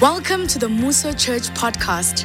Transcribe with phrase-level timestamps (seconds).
[0.00, 2.24] Welcome to the Mmuso Church podcast.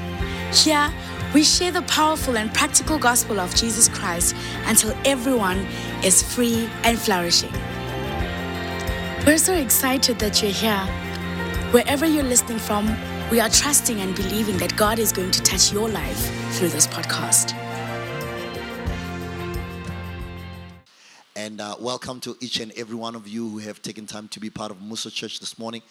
[0.56, 0.94] Here,
[1.34, 5.58] we share the powerful and practical gospel of Jesus Christ until everyone
[6.02, 7.52] is free and flourishing.
[9.28, 10.88] We're so excited that you're here.
[11.74, 12.96] Wherever you're listening from,
[13.30, 16.88] we are trusting and believing that God is going to touch your life through this
[16.88, 17.54] podcast.
[21.38, 24.40] And uh, welcome to each and every one of you who have taken time to
[24.40, 25.84] be part of Mmuso Church this morning.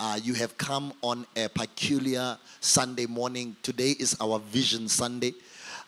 [0.00, 3.54] Uh, you have come on a peculiar Sunday morning.
[3.62, 5.34] Today is our Vision Sunday,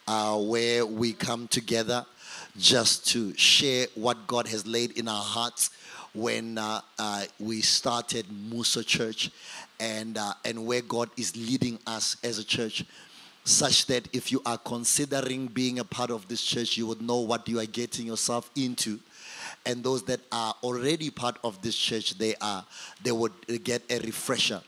[0.07, 2.07] uh, where we come together
[2.57, 5.71] just to share what God has laid in our hearts
[6.15, 9.31] when uh, uh, we started Mmuso Church
[9.81, 12.85] and, uh, and where God is leading us as a church
[13.43, 17.19] such that if you are considering being a part of this church, you would know
[17.19, 18.99] what you are getting yourself into.
[19.67, 22.65] And those that are already part of this church, they are
[23.03, 23.33] they would
[23.65, 24.63] get a refresher.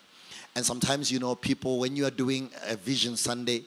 [0.54, 3.62] And sometimes, you know, people when you are doing a Vision Sunday,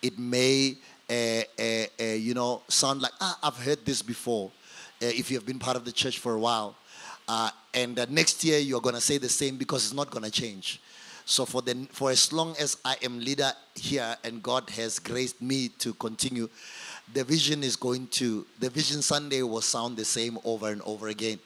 [0.00, 0.76] it may,
[1.08, 4.50] uh, uh, uh, you know, sound like ah, I've heard this before.
[5.00, 6.76] if you have been part of the church for a while,
[7.74, 10.30] and next year you are going to say the same because it's not going to
[10.30, 10.80] change.
[11.24, 15.40] So for the for as long as I am leader here and God has graced
[15.40, 16.48] me to continue,
[17.12, 21.08] the vision is going to the vision Sunday will sound the same over and over
[21.08, 21.38] again.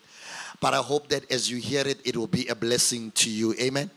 [0.61, 3.55] But I hope that as you hear it, it will be a blessing to you.
[3.61, 3.91] Amen.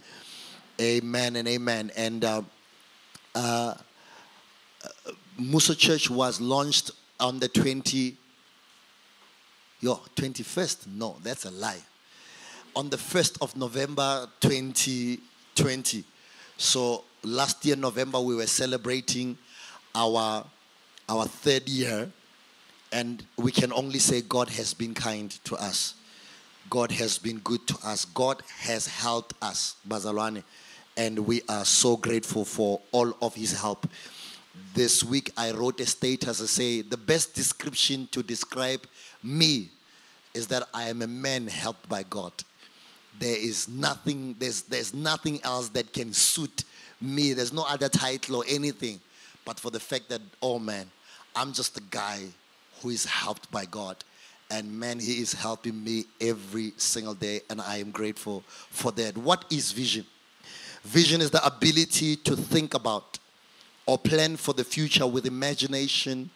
[0.79, 1.91] Amen and amen.
[1.95, 2.41] And uh,
[3.35, 3.73] uh,
[5.39, 8.15] Mmuso Church was launched on the 20
[9.79, 10.87] yo 21st.
[10.87, 11.81] No, that's a lie.
[12.75, 15.19] On the 1st of November 20
[15.57, 16.03] 20.
[16.57, 19.37] So last year, November, we were celebrating
[19.95, 20.45] our,
[21.09, 22.11] our third year,
[22.91, 25.95] and we can only say God has been kind to us.
[26.69, 28.05] God has been good to us.
[28.05, 30.43] God has helped us, Bazalwane,
[30.95, 33.87] and we are so grateful for all of His help.
[34.73, 38.85] This week, I wrote a status to say the best description to describe
[39.23, 39.69] me
[40.33, 42.33] is that I am a man helped by God
[43.19, 46.63] there is nothing there's there's nothing else that can suit
[47.01, 48.99] me there's no other title or anything
[49.45, 50.89] but for the fact that oh man
[51.37, 52.23] i'm just a guy
[52.81, 53.97] who is helped by god.
[54.49, 59.17] And man he is helping me every single day and i am grateful for that.
[59.17, 60.05] What is vision?
[60.83, 63.19] Vision is the ability to think about
[63.85, 66.29] or plan for the future with imagination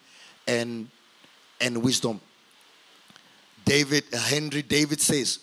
[0.46, 0.88] and
[1.60, 2.20] and wisdom.
[3.64, 5.40] David uh, henry david says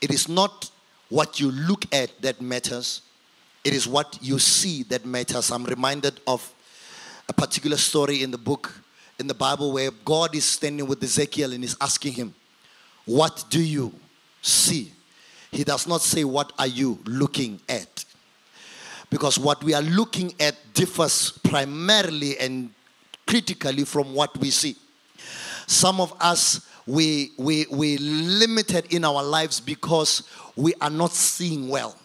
[0.00, 0.70] it is not
[1.08, 3.02] what you look at that matters,
[3.64, 5.50] it is what you see that matters.
[5.50, 6.52] I'm reminded of
[7.28, 8.72] a particular story in the book,
[9.18, 12.34] in the Bible, where God is standing with Ezekiel and is asking him,
[13.04, 13.92] What do you
[14.42, 14.92] see?
[15.50, 18.04] He does not say, What are you looking at?
[19.10, 22.70] Because what we are looking at differs primarily and
[23.26, 24.76] critically from what we see.
[25.66, 31.68] Some of us we, we, we limited in our lives because we are not seeing
[31.68, 31.96] well.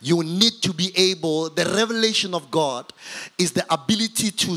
[0.00, 2.92] You need to be able, the revelation of God
[3.38, 4.56] is the ability to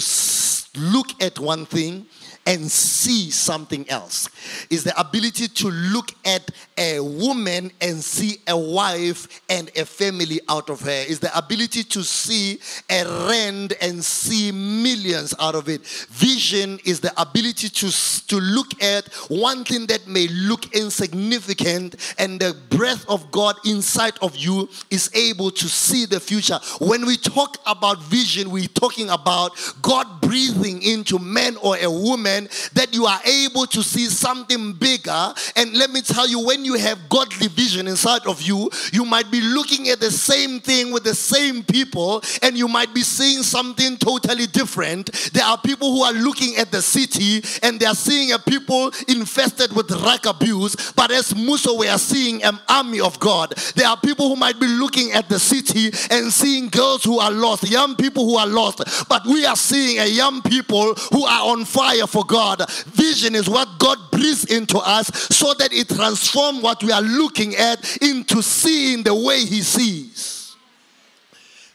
[0.78, 2.06] look at one thing
[2.46, 4.30] and see something else.
[4.70, 10.40] Is the ability to look at a woman and see a wife and a family
[10.48, 11.06] out of her.
[11.08, 15.86] Is the ability to see a rand and see millions out of it.
[16.10, 22.40] Vision is the ability to, to look at one thing that may look insignificant and
[22.40, 26.60] the breath of God inside of you is able to see the future.
[26.80, 29.52] When we talk about vision, we're talking about
[29.82, 35.34] God breathing into man or a woman that you are able to see something bigger.
[35.56, 39.32] And let me tell you, when you have godly vision inside of you, you might
[39.32, 43.42] be looking at the same thing with the same people, and you might be seeing
[43.42, 45.12] something totally different.
[45.34, 48.92] There are people who are looking at the city and they are seeing a people
[49.08, 53.52] infested with drug abuse, but as Mmuso, we are seeing an army of God.
[53.76, 57.32] There are people who might be looking at the city and seeing girls who are
[57.32, 61.52] lost, young people who are lost, but we are seeing a young people who are
[61.52, 62.70] on fire for God.
[62.88, 67.56] Vision is what God breathes into us so that it transforms what we are looking
[67.56, 70.56] at into seeing the way He sees.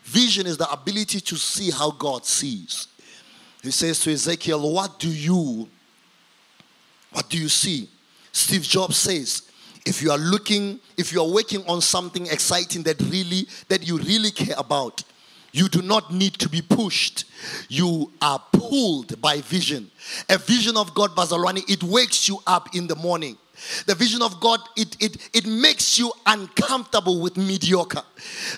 [0.05, 2.89] Vision is the ability to see how God sees.
[3.63, 5.69] He says to Ezekiel, What do you,
[7.13, 7.89] what do you see?
[8.33, 9.43] Steve Jobs says,
[9.85, 13.99] if you are looking, if you are working on something exciting that really, that you
[13.99, 15.03] really care about,
[15.51, 17.25] you do not need to be pushed.
[17.69, 19.91] You are pulled by vision.
[20.31, 23.37] A vision of God, Bazalwane, it wakes you up in the morning.
[23.87, 28.03] The vision of God, it, it, it makes you uncomfortable with mediocre.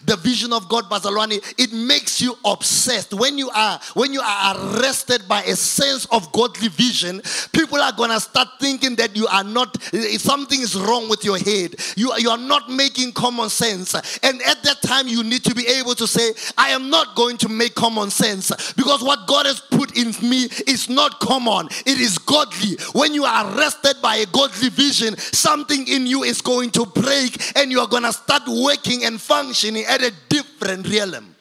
[0.04, 3.14] The vision of God, Bazalwane, it makes you obsessed.
[3.14, 7.22] When you are when you are arrested by a sense of godly vision,
[7.52, 9.82] people are gonna start thinking that you are not
[10.18, 11.76] something is wrong with your head.
[11.96, 13.94] You, you are not making common sense.
[14.22, 17.36] And at that time, you need to be able to say, I am not going
[17.38, 22.00] to make common sense because what God has put in me is not common, it
[22.00, 22.76] is godly.
[22.92, 27.56] When you are arrested by a godly vision, something in you is going to break
[27.56, 31.34] and you are going to start working and functioning at a different realm.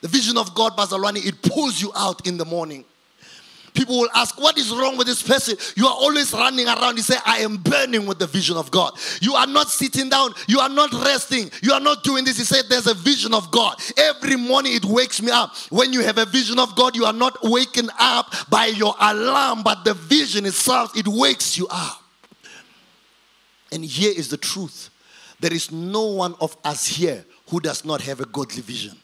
[0.00, 2.84] The vision of God, Bazalwane, it pulls you out in the morning.
[3.76, 5.56] People will ask, What is wrong with this person?
[5.76, 6.96] You are always running around.
[6.96, 8.94] You say, I am burning with the vision of God.
[9.20, 10.32] You are not sitting down.
[10.48, 11.50] You are not resting.
[11.62, 12.38] You are not doing this.
[12.38, 13.76] He said, There's a vision of God.
[13.98, 15.54] Every morning it wakes me up.
[15.70, 19.62] When you have a vision of God, you are not waking up by your alarm,
[19.62, 22.02] but the vision itself, it wakes you up.
[23.72, 24.90] And here is the truth
[25.38, 28.96] there is no one of us here who does not have a godly vision.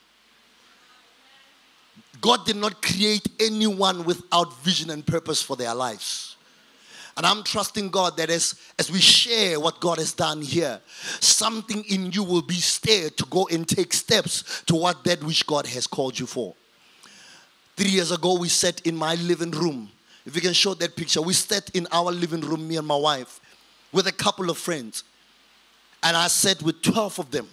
[2.20, 6.36] God did not create anyone without vision and purpose for their lives.
[7.16, 10.80] And I'm trusting God that as, as we share what God has done here,
[11.20, 15.66] something in you will be stirred to go and take steps toward that which God
[15.66, 16.54] has called you for.
[17.76, 19.90] Three years ago, we sat in my living room.
[20.24, 22.96] If you can show that picture, we sat in our living room, me and my
[22.96, 23.40] wife,
[23.92, 25.04] with a couple of friends.
[26.02, 27.48] And I sat with 12 of them.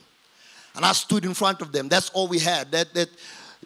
[0.75, 1.89] And I stood in front of them.
[1.89, 2.71] That's all we had.
[2.71, 3.09] That, that,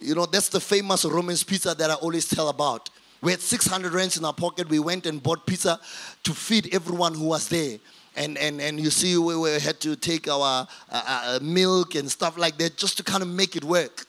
[0.00, 2.90] you know, that's the famous Roman's pizza that I always tell about.
[3.20, 4.68] We had 600 rands in our pocket.
[4.68, 5.80] We went and bought pizza
[6.24, 7.78] to feed everyone who was there.
[8.16, 12.10] And, and, and you see, we, we had to take our uh, uh, milk and
[12.10, 14.06] stuff like that just to kind of make it work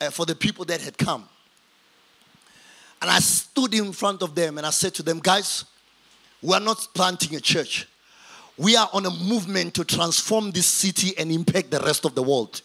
[0.00, 1.28] uh, for the people that had come.
[3.00, 5.64] And I stood in front of them and I said to them, guys,
[6.42, 7.86] we are not planting a church.
[8.58, 12.22] We are on a movement to transform this city and impact the rest of the
[12.22, 12.62] world.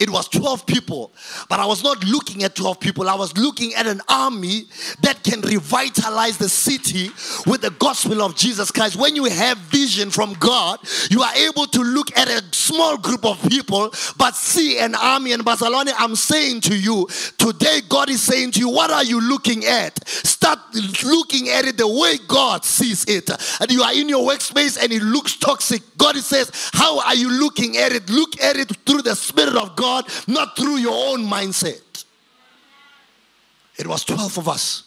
[0.00, 1.12] It was 12 people,
[1.48, 3.08] but I was not looking at 12 people.
[3.08, 4.66] I was looking at an army
[5.02, 7.08] that can revitalize the city
[7.50, 8.94] with the gospel of Jesus Christ.
[8.94, 10.78] When you have vision from God,
[11.10, 15.32] you are able to look at a small group of people, but see an army.
[15.32, 19.20] And Bazalwane, I'm saying to you, today God is saying to you, what are you
[19.20, 20.08] looking at?
[20.08, 20.60] Start
[21.02, 23.28] looking at it the way God sees it.
[23.60, 25.82] And you are in your workspace and it looks toxic.
[25.96, 28.08] God says, How are you looking at it?
[28.08, 32.04] Look at it through the Spirit of God God, not through your own mindset.
[33.78, 34.84] It was 12 of us.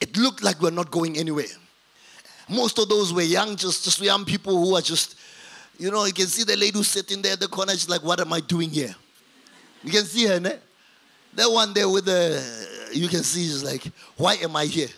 [0.00, 1.56] It looked like we're not going anywhere.
[2.48, 5.16] Most of those were young, just, just young people who are just,
[5.78, 7.72] you know, you can see the lady sitting there at the corner.
[7.72, 8.94] She's like, What am I doing here?
[9.82, 10.58] You can see her, ne?
[11.34, 13.84] That one there with the, you can see she's like,
[14.16, 14.92] Why am I here?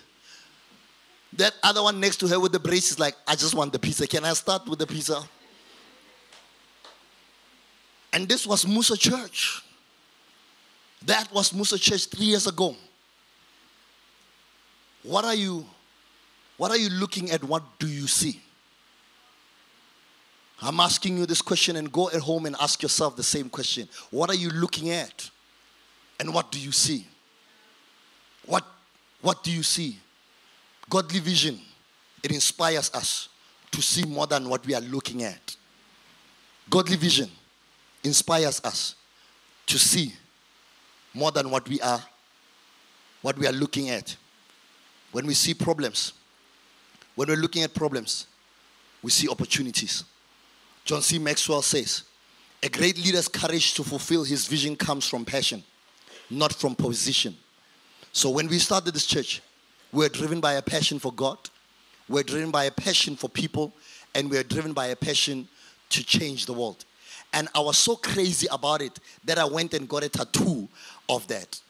[1.35, 4.07] That other one next to her with the braces, like, I just want the pizza.
[4.09, 5.23] Can I start with the pizza?
[8.19, 9.63] And this was Mmuso Church.
[11.07, 12.75] That was Mmuso Church three years ago.
[15.05, 15.65] What are you
[16.57, 17.45] what are you looking at?
[17.45, 18.41] What do you see?
[20.61, 23.89] I'm asking you this question and go at home and ask yourself the same question.
[24.11, 25.31] What are you looking at?
[26.19, 27.07] And what do you see?
[28.47, 28.65] What
[29.21, 29.97] what do you see?
[30.91, 31.61] Godly vision.
[32.25, 33.29] It inspires us
[33.71, 35.55] to see more than what we are looking at.
[36.69, 37.31] Godly vision
[38.05, 38.95] inspires us
[39.67, 40.13] to see
[41.15, 42.03] more than what we are
[43.21, 44.17] what we are looking at.
[45.13, 46.13] When we see problems
[47.15, 48.27] when we're looking at problems
[49.03, 50.05] we see opportunities.
[50.85, 51.19] John c.
[51.19, 52.05] Maxwell says
[52.63, 55.63] a great leader's courage to fulfill his vision comes from passion
[56.31, 57.35] not from position.
[58.13, 59.43] So when we started this church
[59.93, 61.39] we're driven by a passion for god
[62.09, 63.73] we're driven by a passion for people
[64.15, 65.49] and we're driven by a passion
[65.91, 66.85] to change the world
[67.33, 70.69] and I was so crazy about it that I went and got a tattoo
[71.09, 71.61] of that.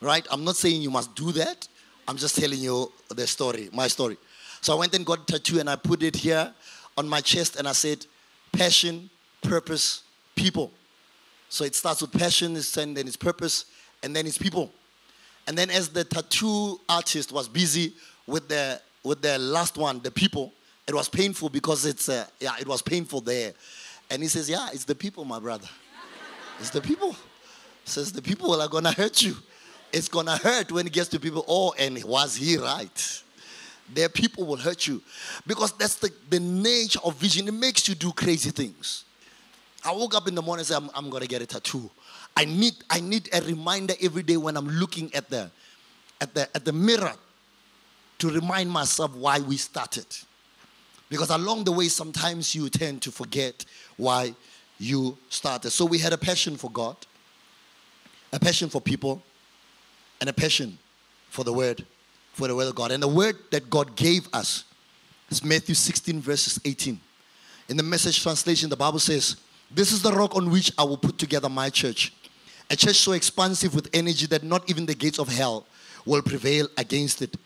[0.00, 0.26] Right?
[0.30, 1.68] I'm not saying you must do that.
[2.08, 4.16] I'm just telling you the story, my story.
[4.60, 6.52] So I went and got a tattoo and I put it here
[6.96, 8.06] on my chest and I said,
[8.52, 9.10] passion,
[9.42, 10.02] purpose,
[10.34, 10.72] people.
[11.48, 13.66] So it starts with passion, and then it's purpose,
[14.02, 14.72] and then it's people.
[15.46, 17.92] And then as the tattoo artist was busy
[18.26, 20.52] with the with the last one, the people,
[20.86, 23.52] it was painful because it's uh, yeah, it was painful there.
[24.12, 25.68] And he says, Yeah, it's the people, my brother.
[26.60, 27.16] It's the people.
[27.86, 29.34] Says the people are gonna hurt you.
[29.90, 31.44] It's gonna hurt when it gets to people.
[31.48, 33.22] Oh, and was he right?
[33.92, 35.02] Their people will hurt you.
[35.46, 37.48] Because that's the, the nature of vision.
[37.48, 39.04] It makes you do crazy things.
[39.82, 41.90] I woke up in the morning and said, I'm, I'm gonna get a tattoo.
[42.36, 45.50] I need I need a reminder every day when I'm looking at the
[46.20, 47.14] at the at the mirror
[48.18, 50.06] to remind myself why we started.
[51.12, 54.34] Because along the way, sometimes you tend to forget why
[54.78, 55.70] you started.
[55.70, 56.96] So we had a passion for God,
[58.32, 59.22] a passion for people,
[60.20, 60.78] and a passion
[61.30, 61.84] for the word,
[62.32, 62.90] for the word of God.
[62.90, 64.64] And the word that God gave us
[65.30, 67.00] is Matthew 16, verses 18.
[67.68, 69.36] In the message translation, the Bible says,
[69.70, 72.12] This is the rock on which I will put together my church.
[72.70, 75.66] A church so expansive with energy that not even the gates of hell
[76.04, 77.36] will prevail against it.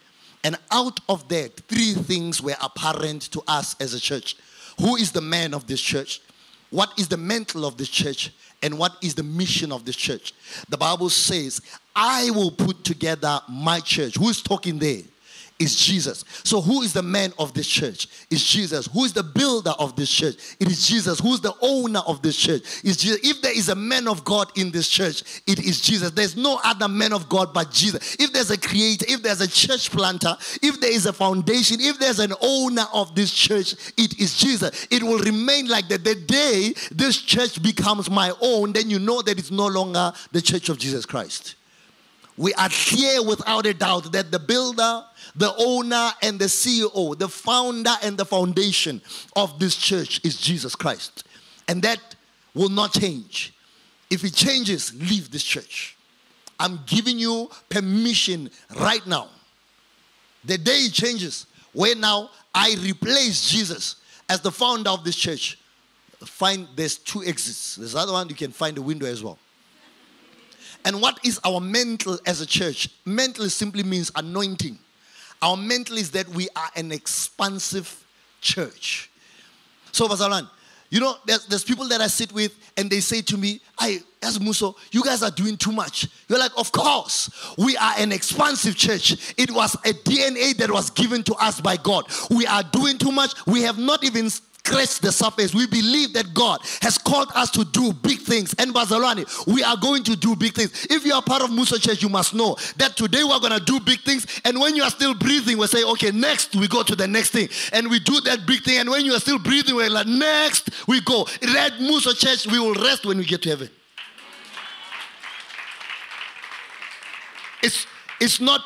[0.45, 4.37] And out of that, three things were apparent to us as a church.
[4.81, 6.21] Who is the man of this church?
[6.71, 8.33] What is the mantle of the church?
[8.63, 10.33] And what is the mission of the church?
[10.69, 11.61] The Bible says,
[11.95, 14.17] I will put together my church.
[14.17, 15.03] Who is talking there?
[15.59, 16.25] Is Jesus.
[16.45, 18.09] So, who is the man of this church?
[18.31, 18.87] Is Jesus.
[18.93, 20.35] Who is the builder of this church?
[20.61, 21.19] It is Jesus.
[21.21, 22.63] Who is the owner of this church?
[22.85, 23.21] Is Jesus.
[23.23, 26.11] If there is a man of God in this church, it is Jesus.
[26.11, 28.17] There's no other man of God but Jesus.
[28.19, 31.99] If there's a creator, if there's a church planter, if there is a foundation, if
[31.99, 34.87] there's an owner of this church, it is Jesus.
[34.91, 36.05] It will remain like that.
[36.05, 40.43] The day this church becomes my own, then you know that it's no longer the
[40.43, 41.55] church of Jesus Christ.
[42.37, 45.05] We are clear without a doubt that the builder,
[45.37, 49.03] the owner, and the CEO, the founder and the foundation
[49.35, 51.25] of this church is Jesus Christ.
[51.69, 52.01] And that
[52.55, 53.53] will not change.
[54.09, 55.97] If it changes, leave this church.
[56.59, 58.51] I'm giving you permission
[58.81, 59.29] right now.
[60.45, 63.97] The day it changes, where now I replace Jesus
[64.29, 65.59] as the founder of this church,
[66.25, 67.77] find there's two exits.
[67.77, 69.39] There's other one you can find a window as well.
[70.85, 72.89] And what is our mantle as a church?
[73.05, 74.79] Mantle simply means anointing.
[75.43, 78.05] Our mantle is that we are an expansive
[78.41, 79.11] church.
[79.93, 80.49] So, Bazalan,
[80.91, 84.01] you know, there's, there's people that I sit with and they say to me, I,
[84.23, 86.09] as Mmuso, you guys are doing too much.
[86.29, 89.35] You're like, of course, we are an expansive church.
[89.37, 92.05] It was a DNA that was given to us by God.
[92.31, 93.35] We are doing too much.
[93.47, 94.31] We have not even
[94.67, 95.55] scratch the surface.
[95.55, 98.55] We believe that God has called us to do big things.
[98.59, 100.87] And we are going to do big things.
[100.91, 103.65] If you are part of Mmuso Church, you must know that today we're going to
[103.65, 104.27] do big things.
[104.45, 107.31] And when you are still breathing, we say, okay, next we go to the next
[107.31, 107.49] thing.
[107.73, 108.79] And we do that big thing.
[108.79, 111.27] And when you are still breathing, we're like, next we go.
[111.43, 113.71] Red Mmuso Church, we will rest when we get to heaven.
[117.63, 117.87] It's,
[118.21, 118.61] it's not,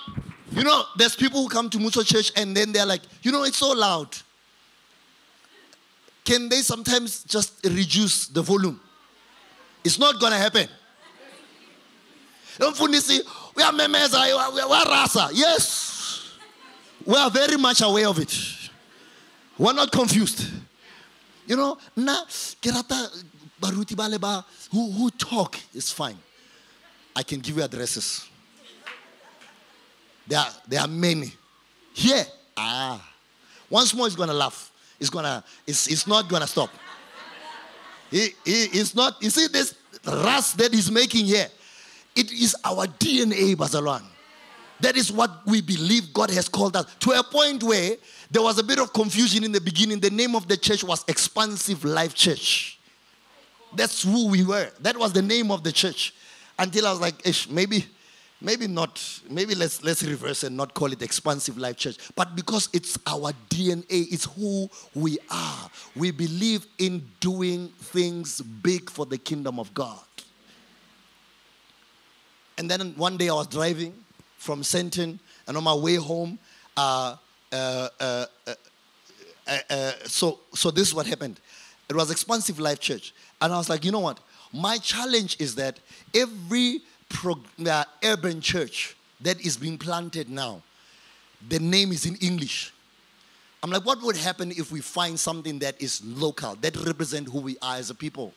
[0.52, 3.44] you know, there's people who come to Mmuso Church and then they're like, you know,
[3.44, 4.16] it's so loud
[6.30, 8.80] can they sometimes just reduce the volume?
[9.82, 10.68] It's not going to happen.
[12.56, 13.18] Don't Mfundisi,
[13.56, 15.30] we are memeza, we are rasa.
[15.32, 16.36] Yes.
[17.04, 18.32] We are very much aware of it.
[19.58, 20.46] We're not confused.
[21.48, 22.24] You know, na
[22.62, 23.08] kirata
[23.60, 26.18] baruti baleba who, who talk is fine.
[27.16, 28.28] I can give you addresses.
[30.28, 31.32] There are, there are many.
[31.92, 32.24] Here,
[32.56, 33.04] ah.
[33.68, 34.69] Once more he's going to laugh
[35.00, 36.70] it's gonna, it's, it's not gonna stop.
[38.10, 39.74] He, he, it's not, you see this
[40.06, 41.46] rust that he's making here?
[42.14, 44.02] It is our DNA, Bazalwan.
[44.80, 47.96] That is what we believe God has called us to a point where
[48.30, 50.00] there was a bit of confusion in the beginning.
[50.00, 52.78] The name of the church was Expansive Life Church.
[53.74, 54.70] That's who we were.
[54.80, 56.14] That was the name of the church.
[56.58, 57.86] Until I was like, maybe
[58.40, 62.68] maybe not maybe let's let's reverse and not call it expansive life church but because
[62.72, 65.70] it's our dna it's who we are.
[65.94, 69.98] We believe in doing things big for the kingdom of god.
[72.58, 73.94] And then one day i was driving
[74.38, 76.38] from Sandton and on my way home
[76.76, 77.16] uh,
[77.52, 78.54] uh, uh, uh,
[79.46, 81.40] uh, uh so so this is what happened.
[81.88, 83.12] It was expansive life church.
[83.40, 84.20] And i was like you know what?
[84.52, 85.78] My challenge is that
[86.14, 86.80] every
[87.66, 90.62] uh, urban church that is being planted now,
[91.48, 92.72] the name is in English.
[93.62, 97.40] I'm like, what would happen if we find something that is local, that represent who
[97.40, 98.32] we are as a people?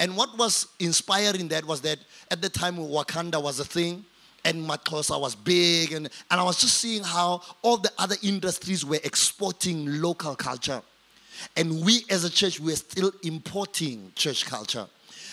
[0.00, 1.98] And what was inspiring that was that
[2.30, 4.04] at the time Wakanda was a thing
[4.44, 8.84] and Matosa was big and, and I was just seeing how all the other industries
[8.84, 10.82] were exporting local culture.
[11.56, 14.86] And we as a church were still importing church culture.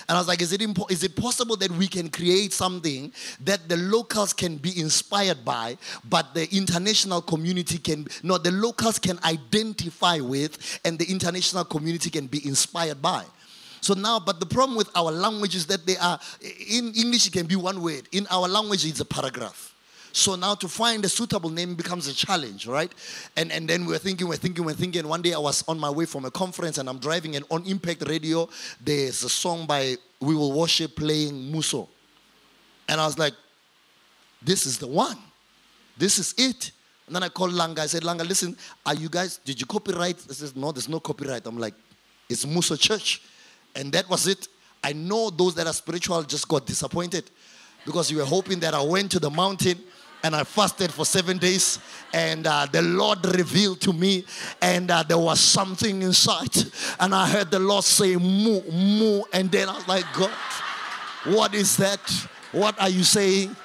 [0.08, 3.14] And I was like, is it, impo- is it possible that we can create something
[3.42, 5.78] that the locals can be inspired by,
[6.10, 12.10] but the international community can, no, the locals can identify with, and the international community
[12.10, 13.24] can be inspired by?
[13.82, 17.34] So now, but the problem with our language is that they are, in English, it
[17.34, 18.08] can be one word.
[18.12, 19.71] In our language, it's a paragraph.
[20.14, 22.92] So now to find a suitable name becomes a challenge, right?
[23.38, 25.08] And, and then we're thinking, we're thinking, we're thinking.
[25.08, 27.66] One day I was on my way from a conference and I'm driving, and on
[27.66, 28.50] Impact Radio,
[28.80, 31.88] there's a song by We Will Worship playing Mmuso.
[32.88, 33.34] And I was like,
[34.42, 35.18] this is the one.
[35.98, 36.72] This is it.
[37.08, 37.80] And then I called Langa.
[37.80, 40.20] I said, Langa, listen, are you guys, did you copyright?
[40.28, 41.46] He says, no, there's no copyright.
[41.46, 41.74] I'm like,
[42.30, 43.22] it's Mmuso Church.
[43.76, 44.48] And that was it.
[44.84, 47.30] I know those that are spiritual just got disappointed
[47.86, 49.78] because you were hoping that I went to the mountain
[50.24, 51.80] and I fasted for seven days,
[52.14, 54.26] and uh, the Lord revealed to me,
[54.62, 56.56] and uh, there was something inside,
[57.00, 60.32] and I heard the Lord say, "Moo, moo," and then I was like, "God,
[61.26, 62.00] what is that?
[62.52, 63.56] What are you saying?"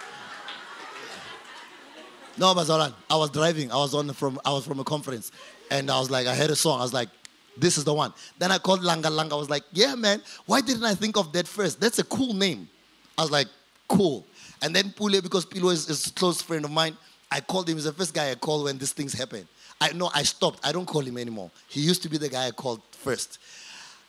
[2.38, 3.72] No, Bazaran, I was driving.
[3.72, 5.32] I was on from I was from a conference,
[5.70, 6.80] and I was like, I heard a song.
[6.80, 7.08] I was like,
[7.56, 8.12] this is the one.
[8.38, 9.32] Then I called Langa Langa.
[9.32, 11.80] I was like, yeah, man, why didn't I think of that first?
[11.80, 12.68] That's a cool name.
[13.16, 13.46] I was like,
[13.88, 14.26] cool.
[14.66, 16.96] And then Pule, because Pule is, is a close friend of mine,
[17.30, 17.76] I called him.
[17.76, 19.46] He's the first guy I called when these things happen.
[19.80, 20.58] I know I stopped.
[20.64, 21.52] I don't call him anymore.
[21.68, 23.38] He used to be the guy I called first.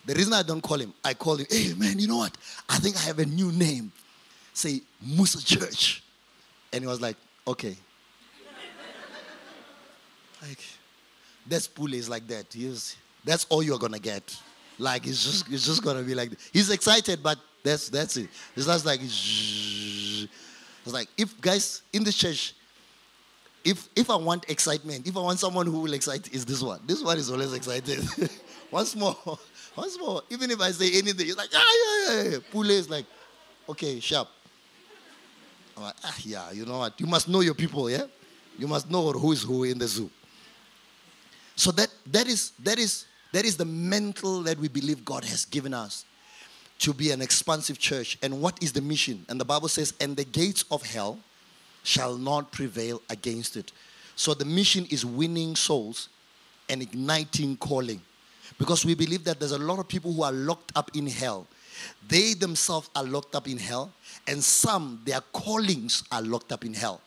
[0.08, 2.36] The reason I don't call him, I call him, hey man, you know what?
[2.68, 3.92] I think I have a new name.
[4.52, 6.02] Say Mmuso Church.
[6.74, 7.76] And he was like, okay.
[10.42, 10.60] like,
[11.46, 12.48] that's Pule is like that.
[12.52, 14.36] He's, that's all you're gonna get.
[14.80, 18.30] Like it's just it's just gonna be like he's excited, but that's that's it.
[18.56, 19.02] It's just like
[20.88, 22.56] it's like if guys in the church,
[23.66, 26.80] if if I want excitement, if I want someone who will excite, is this one.
[26.86, 28.08] This one is always excited.
[28.72, 29.18] once more,
[29.76, 30.22] once more.
[30.30, 32.38] Even if I say anything, it's like ah yeah yeah yeah.
[32.52, 33.06] Pule is like,
[33.68, 34.30] okay, sharp.
[35.76, 36.98] I'm like ah yeah, you know what?
[37.02, 38.06] You must know your people, yeah.
[38.58, 40.10] You must know who is who in the zoo.
[41.58, 45.44] So that that is that is that is the mantle that we believe God has
[45.44, 46.06] given us
[46.80, 48.18] to be an expansive church.
[48.22, 49.26] And what is the mission?
[49.30, 51.20] And the Bible says, and the gates of hell
[51.84, 53.72] shall not prevail against it.
[54.16, 56.10] So the mission is winning souls
[56.70, 58.02] and igniting calling.
[58.58, 61.48] Because we believe that there's a lot of people who are locked up in hell.
[62.08, 63.92] They themselves are locked up in hell,
[64.28, 67.02] and some, their callings are locked up in hell.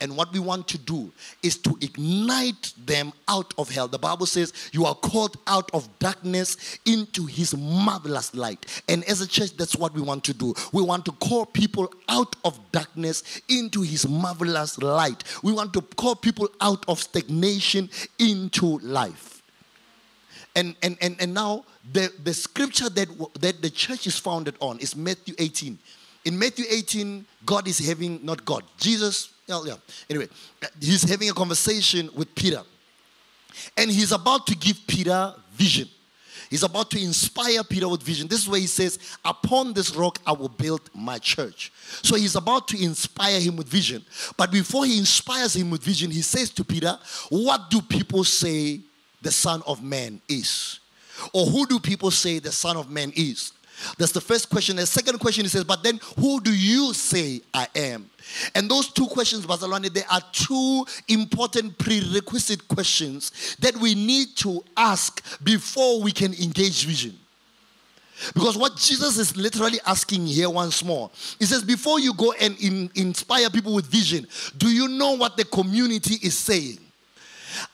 [0.00, 3.88] And what we want to do is to ignite them out of hell.
[3.88, 8.82] The Bible says you are called out of darkness into his marvelous light.
[8.88, 10.54] And as a church, that's what we want to do.
[10.72, 15.24] We want to call people out of darkness into his marvelous light.
[15.42, 19.42] We want to call people out of stagnation into life.
[20.56, 23.08] And, and, and, and now the, the scripture that,
[23.40, 25.78] that the church is founded on is Matthew 18.
[26.24, 29.74] In Matthew 18, God is having, not God, Jesus yeah, yeah.
[30.10, 30.28] Anyway,
[30.80, 32.62] he's having a conversation with Peter.
[33.76, 35.88] And he's about to give Peter vision.
[36.50, 38.26] He's about to inspire Peter with vision.
[38.26, 41.72] This is where he says, Upon this rock I will build my church.
[42.02, 44.04] So he's about to inspire him with vision.
[44.36, 48.80] But before he inspires him with vision, he says to Peter, What do people say
[49.20, 50.80] the Son of Man is?
[51.32, 53.52] Or who do people say the Son of Man is?
[53.96, 54.76] That's the first question.
[54.76, 58.10] The second question he says, But then who do you say I am?
[58.54, 64.62] And those two questions, Bazalwane, there are two important prerequisite questions that we need to
[64.76, 67.18] ask before we can engage vision.
[68.34, 72.58] Because what Jesus is literally asking here once more, he says, before you go and
[72.58, 76.78] in, inspire people with vision, do you know what the community is saying?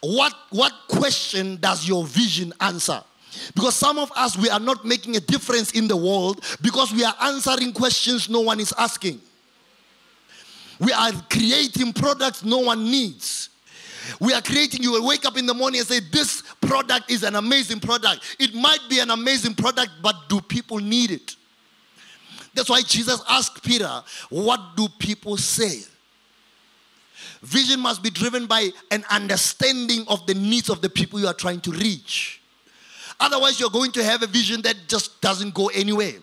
[0.01, 3.03] What, what question does your vision answer?
[3.55, 7.05] Because some of us, we are not making a difference in the world because we
[7.05, 9.21] are answering questions no one is asking.
[10.81, 13.51] We are creating products no one needs.
[14.21, 17.23] We are creating, you will wake up in the morning and say, This product is
[17.23, 18.37] an amazing product.
[18.39, 21.37] It might be an amazing product, but do people need it?
[22.55, 25.83] That's why Jesus asked Peter, What do people say?
[27.43, 31.35] Vision must be driven by an understanding of the needs of the people you are
[31.35, 32.41] trying to reach.
[33.25, 36.15] Otherwise, you're going to have a vision that just doesn't go anywhere.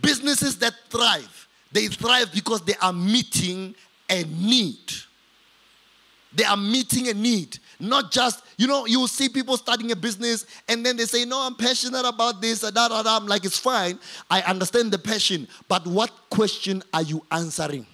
[0.00, 3.74] Businesses that thrive they thrive because they are meeting
[4.08, 4.92] a need.
[6.34, 7.58] They are meeting a need.
[7.80, 11.40] Not just, you know, you see people starting a business and then they say, No,
[11.40, 12.60] I'm passionate about this.
[12.60, 13.16] Da, da, da.
[13.16, 13.98] I'm like, It's fine.
[14.30, 15.48] I understand the passion.
[15.66, 17.86] But what question are you answering?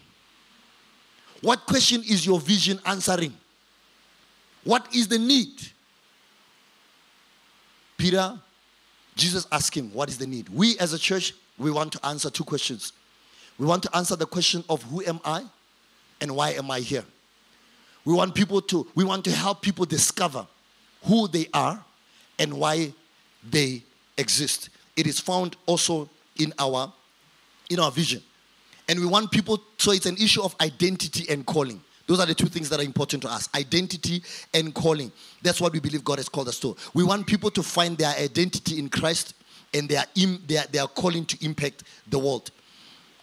[1.41, 3.33] What question is your vision answering?
[4.65, 5.53] What is the need?
[7.99, 8.39] Peter,
[9.17, 10.49] Jesus asked him, What is the need?
[10.49, 12.93] We as a church, we want to answer two questions.
[13.59, 15.45] We want to answer the question of who am I
[16.21, 17.05] and why am I here?
[18.05, 20.47] We want people to we want to help people discover
[21.05, 21.85] who they are
[22.39, 22.95] and why
[23.49, 23.83] they
[24.17, 24.71] exist.
[24.97, 26.09] It is found also
[26.39, 26.93] in our
[27.69, 28.23] in our vision.
[28.89, 31.83] And we want people so it's an issue of identity and calling.
[32.09, 34.23] Those are the two things that are important to us identity
[34.55, 35.13] and calling.
[35.43, 36.75] That's what we believe God has called us to.
[36.95, 39.35] We want people to find their identity in Christ
[39.75, 40.05] and their,
[40.47, 42.51] their, their calling to impact the world.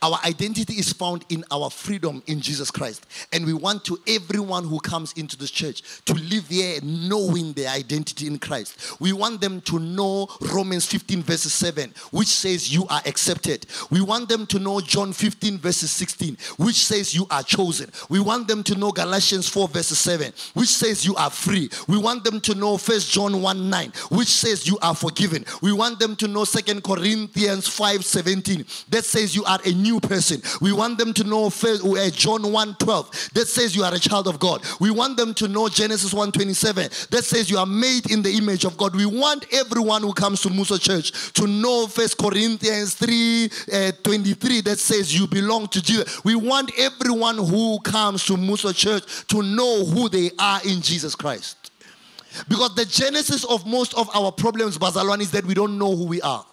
[0.05, 3.07] Our identity is found in our freedom in Jesus Christ.
[3.33, 7.69] And we want to everyone who comes into this church to live here knowing their
[7.71, 9.01] identity in Christ.
[9.01, 13.65] We want them to know Romans 15, verses 7, which says you are accepted.
[13.89, 17.89] We want them to know John 15, verses 16, which says you are chosen.
[18.07, 21.67] We want them to know Galatians 4, verses 7, which says you are free.
[21.87, 25.45] We want them to know First John 1, 9, which says you are forgiven.
[25.63, 29.94] We want them to know Second Corinthians 5, 17, that says you are a new
[29.99, 30.41] person.
[30.61, 34.27] We want them to know uh, John 1 12 that says you are a child
[34.27, 34.63] of God.
[34.79, 38.31] We want them to know Genesis 1 27 that says you are made in the
[38.31, 38.95] image of God.
[38.95, 44.61] We want everyone who comes to Mmuso Church to know First Corinthians 3 uh, 23
[44.61, 46.23] that says you belong to Jesus.
[46.23, 51.15] We want everyone who comes to Mmuso Church to know who they are in Jesus
[51.15, 51.71] Christ.
[52.47, 56.05] Because the genesis of most of our problems, Bazalwan, is that we don't know who
[56.05, 56.45] we are.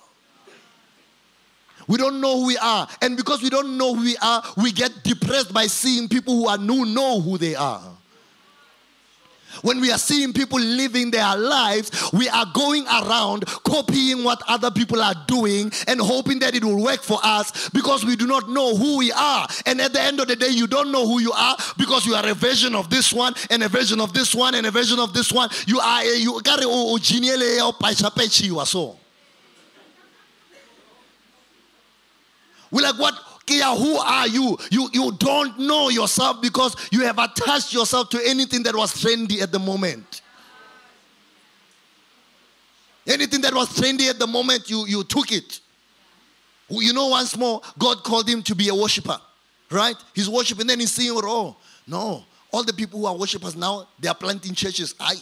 [1.89, 2.89] We don't know who we are.
[3.01, 6.49] And because we don't know who we are, we get depressed by seeing people who
[6.49, 7.83] are new know who they are.
[9.61, 14.71] When we are seeing people living their lives, we are going around copying what other
[14.71, 18.49] people are doing and hoping that it will work for us because we do not
[18.49, 19.47] know who we are.
[19.67, 22.15] And at the end of the day, you don't know who you are because you
[22.15, 24.99] are a version of this one and a version of this one and a version
[24.99, 25.51] of this one.
[25.67, 26.63] You are you carry
[28.43, 29.02] you are so.
[32.73, 33.15] We're like, what?
[33.47, 34.57] Kia, who are you?
[34.71, 39.41] You you don't know yourself because you have attached yourself to anything that was trendy
[39.41, 40.23] at the moment.
[43.07, 45.61] Anything that was trendy at the moment, you, you took it.
[46.69, 49.19] You know, once more, God called him to be a worshiper,
[49.71, 49.97] right?
[50.15, 51.57] He's worshiping, then he's saying, oh,
[51.87, 52.25] no.
[52.53, 54.95] All the people who are worshippers now, they are planting churches.
[55.01, 55.17] I,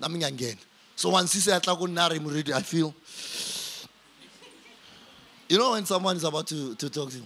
[0.00, 0.56] coming again.
[0.94, 2.94] So once he said, I feel
[5.48, 7.22] you know when someone is about to, to talk to you?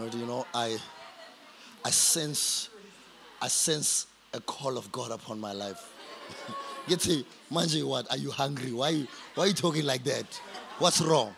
[0.00, 0.78] Or do you know, I
[1.84, 2.70] I sense
[3.42, 5.92] I sense a call of God upon my life.
[6.88, 8.10] Get say, Manje, what?
[8.10, 8.72] Are you hungry?
[8.72, 10.26] Why, why are you talking like that?
[10.78, 11.34] What's wrong?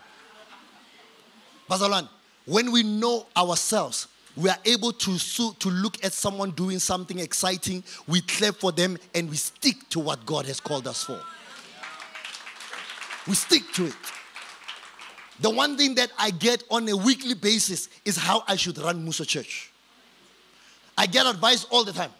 [1.69, 2.09] Pastor
[2.45, 7.85] when we know ourselves, we are able to, to look at someone doing something exciting,
[8.09, 11.21] we clap for them, and we stick to what God has called us for.
[13.27, 13.95] We stick to it.
[15.41, 19.05] The one thing that I get on a weekly basis is how I should run
[19.05, 19.71] Mmuso Church.
[20.97, 22.11] I get advice all the time.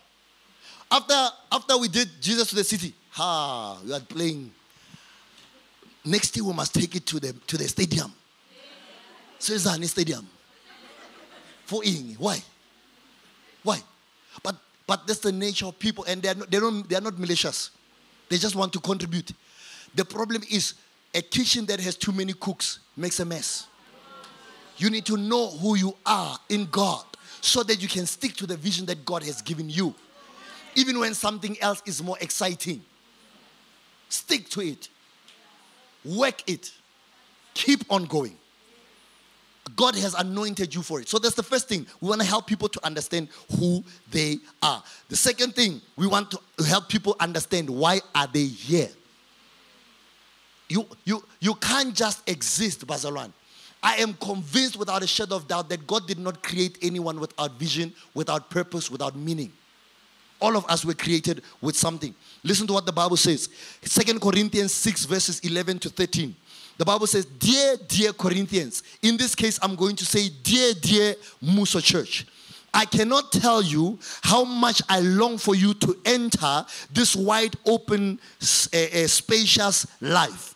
[0.91, 4.51] After, after we did Jesus to the city, ha, we are playing.
[6.05, 8.13] Next year we must take it to the to the stadium.
[9.39, 10.27] Cezanne Stadium.
[11.65, 12.17] For Ing.
[12.19, 12.43] Why?
[13.63, 13.79] Why?
[14.43, 17.71] But but that's the nature of people, and they're not, they don't they're not malicious.
[18.29, 19.33] They just want to contribute.
[19.95, 20.75] The problem is
[21.15, 23.67] a kitchen that has too many cooks makes a mess.
[24.77, 27.05] You need to know who you are in God
[27.41, 29.95] so that you can stick to the vision that God has given you.
[30.75, 32.83] Even when something else is more exciting,
[34.09, 34.89] stick to it,
[36.05, 36.73] work it,
[37.55, 38.37] keep on going.
[39.77, 41.09] God has anointed you for it.
[41.09, 41.87] So that's the first thing.
[42.01, 44.83] We want to help people to understand who they are.
[45.09, 48.89] The second thing, we want to help people understand why are they here.
[50.73, 53.31] You, you, you can't just exist, Bazalwan.
[53.83, 57.59] I am convinced without a shadow of doubt that God did not create anyone without
[57.59, 59.53] vision, without purpose, without meaning.
[60.41, 62.15] All of us were created with something.
[62.43, 63.51] Listen to what the Bible says.
[63.83, 66.35] Second Corinthians 6, verses 11 to 13.
[66.79, 71.17] The Bible says, Dear, dear Corinthians, in this case, I'm going to say, Dear, dear
[71.45, 72.27] Mmuso Church.
[72.73, 78.19] I cannot tell you how much I long for you to enter this wide open,
[78.41, 80.55] uh, uh, spacious life.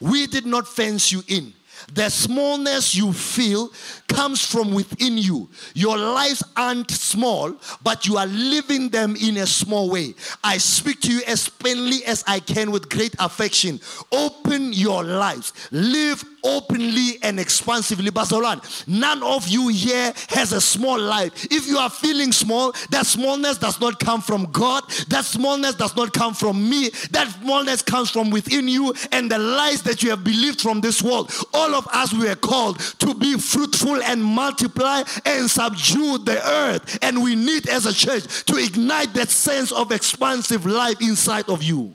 [0.00, 1.52] We did not fence you in.
[1.94, 3.72] The smallness you feel
[4.08, 5.48] comes from within you.
[5.74, 10.14] Your lives aren't small, but you are living them in a small way.
[10.44, 13.80] I speak to you as plainly as I can with great affection.
[14.12, 15.52] Open your lives.
[15.70, 18.10] Live openly and expansively.
[18.10, 21.46] Basalan, none of you here has a small life.
[21.50, 24.88] If you are feeling small, that smallness does not come from God.
[25.08, 26.90] That smallness does not come from me.
[27.10, 31.02] That smallness comes from within you and the lies that you have believed from this
[31.02, 31.32] world.
[31.52, 36.98] All of us were called to be fruitful and multiply and subdue the earth.
[37.02, 41.62] And we need as a church to ignite that sense of expansive life inside of
[41.62, 41.94] you.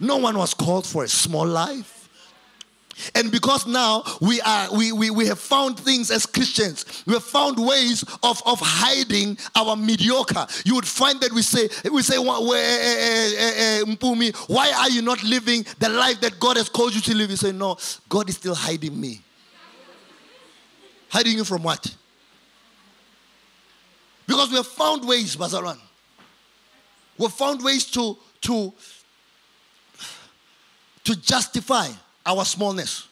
[0.00, 1.93] No one was called for a small life.
[3.14, 7.24] And because now we are we, we, we have found things as Christians, we have
[7.24, 10.46] found ways of, of hiding our mediocre.
[10.64, 15.22] You would find that we say, we say, eh, eh, eh, why are you not
[15.22, 17.30] living the life that God has called you to live?
[17.30, 17.76] You say, No,
[18.08, 19.20] God is still hiding me.
[21.08, 21.94] Hiding you from what?
[24.26, 25.78] Because we have found ways, Bazaran.
[27.18, 28.72] We've found ways to, to,
[31.04, 31.88] to justify
[32.26, 33.08] our smallness.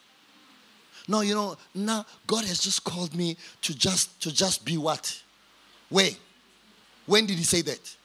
[1.07, 5.21] No, you know, now God has just called me to just to just be what?
[5.89, 6.11] Where?
[7.05, 7.95] When did he say that?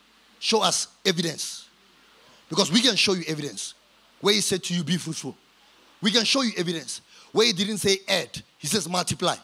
[0.41, 1.69] Show us evidence.
[2.49, 3.75] Because we can show you evidence.
[4.21, 5.37] Where he said to you, be fruitful.
[6.03, 7.03] We can show you evidence.
[7.33, 9.37] Where he didn't say add, he says multiply.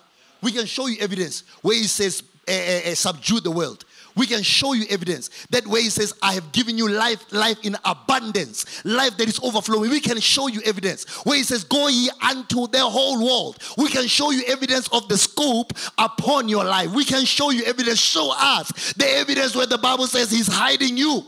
[0.42, 3.84] We can show you evidence where he says uh, uh, uh, subdue the world.
[4.16, 7.58] We can show you evidence that where he says, I have given you life, life
[7.64, 9.90] in abundance, life that is overflowing.
[9.90, 13.62] We can show you evidence where he says, Go ye unto the whole world.
[13.76, 16.92] We can show you evidence of the scope upon your life.
[16.92, 17.98] We can show you evidence.
[17.98, 21.24] Show us the evidence where the Bible says he's hiding you.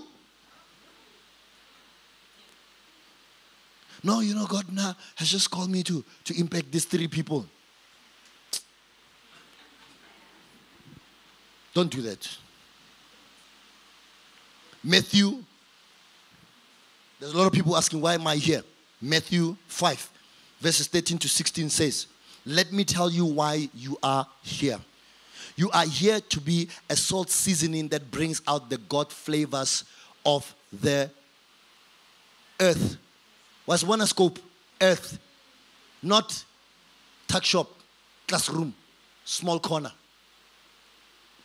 [4.04, 7.46] No, you know, God now has just called me to, to impact these three people.
[11.74, 12.38] Don't do that.
[14.86, 15.42] Matthew,
[17.18, 18.62] there's a lot of people asking, why am I here?
[19.02, 20.10] Matthew 5,
[20.60, 22.06] verses 13 to 16 says,
[22.44, 24.78] Let me tell you why you are here.
[25.56, 29.82] You are here to be a salt seasoning that brings out the God flavors
[30.24, 31.10] of the
[32.60, 32.96] earth
[33.66, 34.38] was one scope,
[34.80, 35.18] earth,
[36.00, 36.44] not
[37.26, 37.68] tuck shop,
[38.28, 38.72] classroom,
[39.24, 39.90] small corner.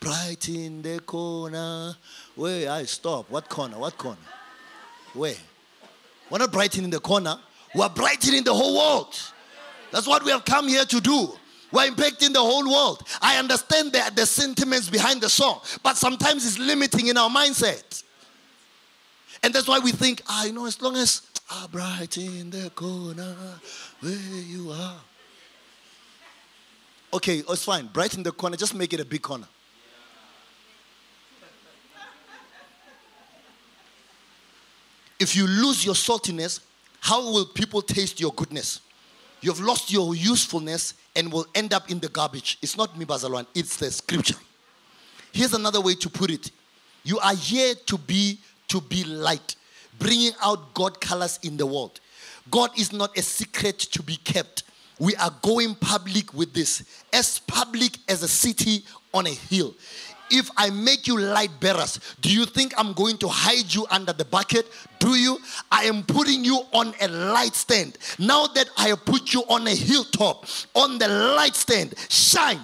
[0.01, 1.95] Bright in the corner.
[2.35, 3.29] Where I stop.
[3.29, 3.77] What corner?
[3.77, 4.17] What corner?
[5.13, 5.35] Where?
[6.29, 7.37] We're not brightening the corner.
[7.73, 9.15] We're brightening the whole world.
[9.91, 11.29] That's what we have come here to do.
[11.71, 13.07] We're impacting the whole world.
[13.21, 18.03] I understand the, the sentiments behind the song, but sometimes it's limiting in our mindset.
[19.43, 21.21] And that's why we think, ah, you know, as long as
[21.53, 23.35] are bright in the corner
[23.99, 24.97] where you are.
[27.13, 27.87] Okay, it's fine.
[27.87, 29.47] Bright in the corner, just make it a big corner.
[35.21, 36.61] If you lose your saltiness,
[36.99, 38.81] how will people taste your goodness?
[39.41, 42.57] You've lost your usefulness and will end up in the garbage.
[42.63, 44.37] It's not me, Bazalwan, it's the scripture.
[45.31, 46.49] Here's another way to put it.
[47.03, 49.55] You are here to be to be light
[49.99, 51.99] bringing out God colors in the world.
[52.49, 54.63] God is not a secret to be kept.
[54.99, 59.75] We are going public with this, as public as a city on a hill.
[60.31, 64.13] If I make you light bearers, do you think I'm going to hide you under
[64.13, 64.65] the bucket?
[64.99, 65.37] Do you?
[65.71, 67.97] I am putting you on a light stand.
[68.17, 72.61] Now that I have put you on a hilltop, on the light stand, shine.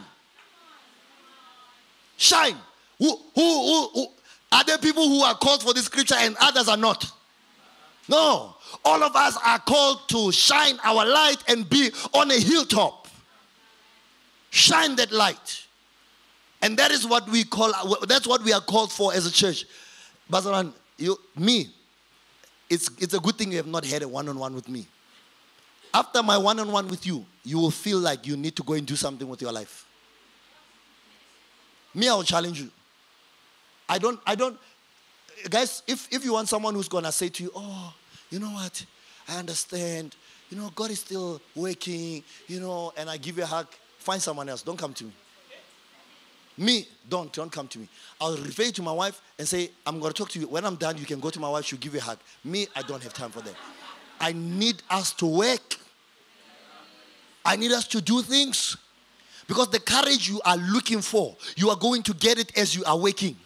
[2.15, 2.55] Shine.
[2.99, 4.07] Who, who, who, who,
[4.51, 7.11] are there people who are called for this scripture and others are not?
[8.09, 8.55] No.
[8.85, 13.07] All of us are called to shine our light and be on a hilltop.
[14.49, 15.66] Shine that light.
[16.61, 17.71] And that is what we call,
[18.07, 19.65] that's what we are called for as a church.
[20.31, 21.69] Bazaran, you, me,
[22.69, 24.87] it's, it's a good thing you have not had a one on one with me.
[25.93, 28.73] After my one on one with you, you will feel like you need to go
[28.73, 29.85] and do something with your life.
[31.93, 32.69] Me, I will challenge you.
[33.87, 34.57] I don't, I don't,
[35.49, 37.93] guys, if, if you want someone who's going to say to you, oh,
[38.29, 38.85] you know what?
[39.29, 40.15] I understand.
[40.49, 43.67] You know, God is still working, you know, and I give you a hug,
[43.99, 44.61] find someone else.
[44.61, 45.11] Don't come to me.
[46.57, 47.87] Me, don't, don't come to me.
[48.19, 50.47] I'll refer you to my wife and say, I'm going to talk to you.
[50.47, 52.19] When I'm done, you can go to my wife, she'll give you a hug.
[52.43, 53.55] Me, I don't have time for that.
[54.19, 55.75] I need us to work.
[57.45, 58.75] I need us to do things.
[59.47, 62.83] Because the courage you are looking for, you are going to get it as you
[62.85, 63.37] are waking.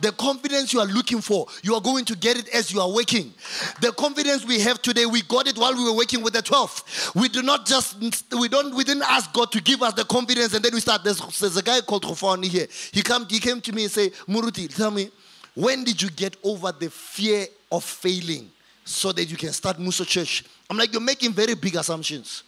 [0.00, 2.90] The confidence you are looking for, you are going to get it as you are
[2.90, 3.32] waking.
[3.80, 7.12] The confidence we have today, we got it while we were waking with the 12.
[7.14, 7.96] We do not just,
[8.38, 11.04] we don't, we didn't ask God to give us the confidence and then we start.
[11.04, 12.66] There's, there's a guy called Rofani here.
[12.92, 15.10] He, come, he came to me and say, Muruti, tell me,
[15.54, 18.50] when did you get over the fear of failing
[18.84, 20.44] so that you can start Mmuso Church?
[20.70, 22.44] I'm like, you're making very big assumptions.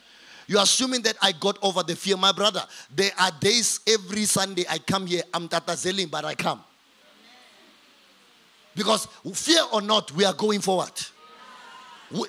[0.47, 2.17] You're assuming that I got over the fear.
[2.17, 2.63] My brother,
[2.95, 6.63] there are days every Sunday I come here, I'm tatazeling, but I come.
[8.81, 10.93] Because fear or not, we are going forward.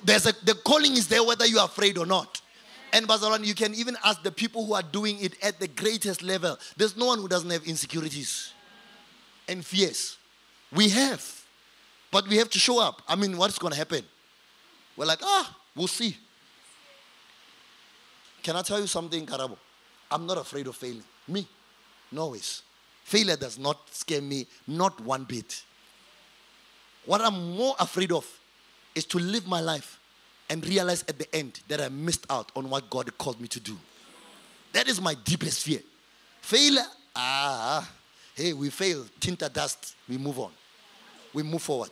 [0.04, 2.42] There's a, the calling is there whether you are afraid or not.
[2.92, 6.22] And Bazaran, you can even ask the people who are doing it at the greatest
[6.22, 6.58] level.
[6.76, 8.52] There's no one who doesn't have insecurities
[9.48, 10.18] and fears.
[10.70, 11.24] We have.
[12.10, 13.00] But we have to show up.
[13.08, 14.04] I mean, what's going to happen?
[14.94, 16.18] We're like, ah, we'll see.
[18.42, 19.56] Can I tell you something, Karabo?
[20.10, 21.04] I'm not afraid of failing.
[21.26, 21.48] Me,
[22.10, 22.60] no ways.
[23.04, 25.62] Failure does not scare me, not one bit.
[27.04, 28.26] What I'm more afraid of
[28.94, 29.98] is to live my life
[30.48, 33.60] and realize at the end that I missed out on what God called me to
[33.60, 33.76] do.
[34.72, 35.80] That is my deepest fear.
[36.40, 37.88] Failure, ah,
[38.34, 39.04] hey, we fail.
[39.20, 40.50] Tinta dust, we move on.
[41.32, 41.90] We move forward.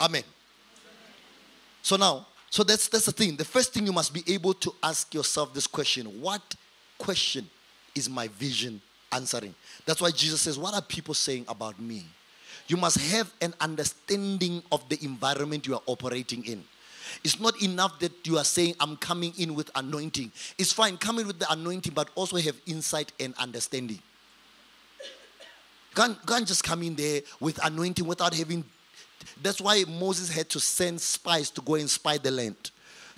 [0.00, 0.22] Amen.
[1.82, 3.36] So now, so that's that's the thing.
[3.36, 6.54] The first thing you must be able to ask yourself this question: What
[6.98, 7.48] question
[7.94, 8.80] is my vision
[9.12, 9.54] answering?
[9.86, 12.04] That's why Jesus says, What are people saying about me?
[12.66, 16.64] You must have an understanding of the environment you are operating in.
[17.22, 20.32] It's not enough that you are saying, I'm coming in with anointing.
[20.58, 23.98] It's fine, coming with the anointing, but also have insight and understanding.
[25.94, 28.64] Can't, can't just come in there with anointing without having.
[29.42, 32.70] That's why Moses had to send spies to go and spy the land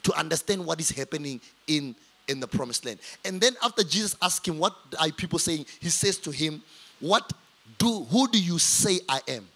[0.03, 1.97] to understand what is happening in,
[2.29, 2.99] in the promised land.
[3.25, 5.67] And then after Jesus asked him, What are people saying?
[5.81, 6.63] He says to him,
[7.01, 7.33] What
[7.79, 9.47] do who do you say I am?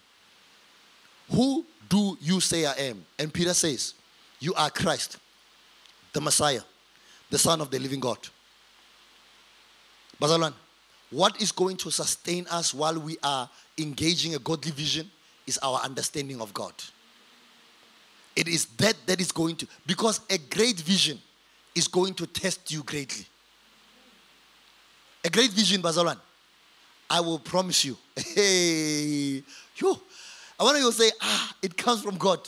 [1.30, 3.04] Who do you say I am?
[3.18, 3.94] And Peter says,
[4.38, 5.18] You are Christ,
[6.12, 6.62] the Messiah,
[7.30, 8.18] the Son of the living God.
[10.20, 10.54] Bazalwane,
[11.10, 15.10] what is going to sustain us while we are engaging a godly vision
[15.46, 16.72] is our understanding of God.
[18.36, 21.18] It is that that is going to, because a great vision
[21.74, 23.26] is going to test you greatly.
[25.24, 26.18] A great vision, Bazalwane,
[27.10, 27.96] I will promise you.
[28.16, 29.42] Hey,
[29.76, 30.00] you.
[30.58, 32.38] I want you to say, ah, it comes from God.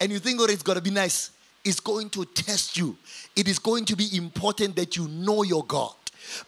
[0.00, 1.32] And you think, oh, it's going to be nice.
[1.64, 2.96] It's going to test you.
[3.34, 5.94] It is going to be important that you know your God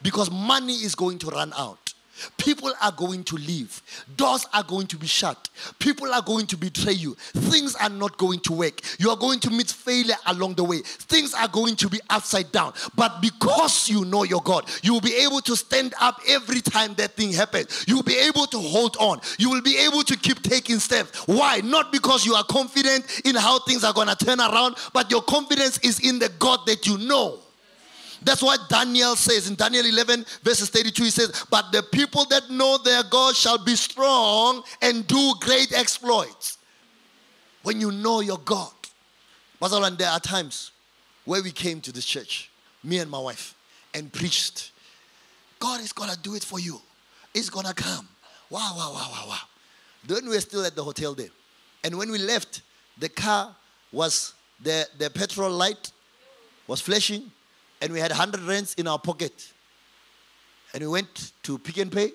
[0.02, 1.89] because money is going to run out.
[2.36, 3.82] People are going to leave.
[4.16, 5.48] Doors are going to be shut.
[5.78, 7.14] People are going to betray you.
[7.14, 8.80] Things are not going to work.
[8.98, 10.80] You are going to meet failure along the way.
[10.84, 12.72] Things are going to be upside down.
[12.94, 16.94] But because you know your God, you will be able to stand up every time
[16.94, 17.84] that thing happens.
[17.86, 19.20] You will be able to hold on.
[19.38, 21.26] You will be able to keep taking steps.
[21.26, 21.60] Why?
[21.62, 25.22] Not because you are confident in how things are going to turn around, but your
[25.22, 27.40] confidence is in the God that you know.
[28.22, 31.04] That's what Daniel says in Daniel 11, verses 32.
[31.04, 35.72] He says, But the people that know their God shall be strong and do great
[35.72, 36.58] exploits.
[37.62, 38.72] When you know your God.
[39.60, 40.72] Mazalan, there are times
[41.24, 42.50] where we came to this church,
[42.82, 43.54] me and my wife,
[43.94, 44.72] and preached.
[45.58, 46.80] God is going to do it for you.
[47.34, 48.08] It's going to come.
[48.48, 49.38] Wow, wow, wow, wow, wow.
[50.06, 51.28] Then we were still at the hotel there.
[51.84, 52.62] And when we left,
[52.98, 53.54] the car
[53.92, 55.92] was, the, the petrol light
[56.66, 57.30] was flashing
[57.80, 59.52] and we had 100 rands in our pocket.
[60.74, 62.12] And we went to Pick n Pay,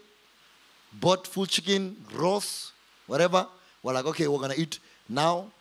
[0.94, 2.72] bought full chicken, roast,
[3.08, 3.48] whatever.
[3.84, 5.52] We're like, okay, we're going to eat now,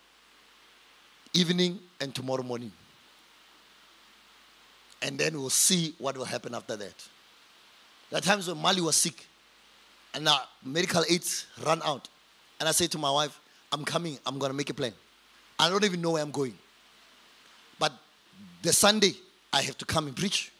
[1.33, 2.71] evening, and tomorrow morning.
[5.01, 7.07] And then we'll see what will happen after that.
[8.09, 9.27] There are times when Mali was sick
[10.13, 12.07] and our medical aids ran out.
[12.59, 13.39] And I say to my wife,
[13.71, 14.93] I'm coming, I'm going to make a plan.
[15.59, 16.57] I don't even know where I'm going.
[17.77, 17.91] But
[18.61, 19.13] the Sunday,
[19.55, 20.51] I have to come and preach.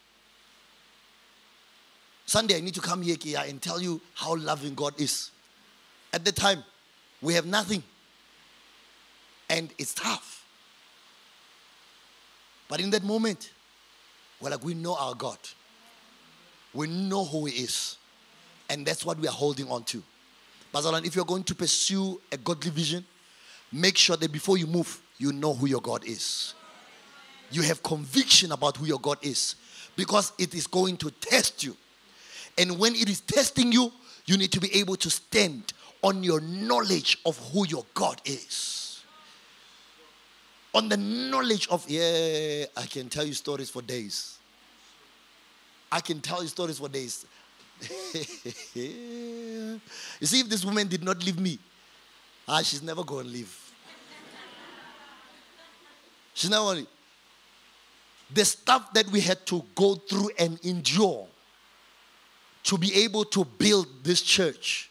[2.24, 5.32] Sunday, I need to come here and tell you how loving God is.
[6.14, 6.64] At the time,
[7.20, 7.82] we have nothing.
[9.50, 10.46] And it's tough.
[12.68, 13.52] But in that moment,
[14.40, 15.38] we're like, we know our God.
[16.72, 17.98] We know who He is.
[18.70, 20.02] And that's what we are holding on to.
[20.72, 23.04] Bazalwane, if you're going to pursue a godly vision,
[23.70, 26.54] make sure that before you move, you know who your God is
[27.50, 29.56] you have conviction about who your God is
[29.96, 31.76] because it is going to test you.
[32.58, 33.92] And when it is testing you,
[34.26, 39.02] you need to be able to stand on your knowledge of who your God is.
[40.74, 44.38] On the knowledge of, yeah, I can tell you stories for days.
[45.90, 47.24] I can tell you stories for days.
[48.74, 49.80] you
[50.22, 51.58] see, if this woman did not leave me,
[52.48, 53.62] ah, she's never going to leave.
[56.34, 56.90] She's never going to
[58.32, 61.26] the stuff that we had to go through and endure
[62.64, 64.90] to be able to build this church.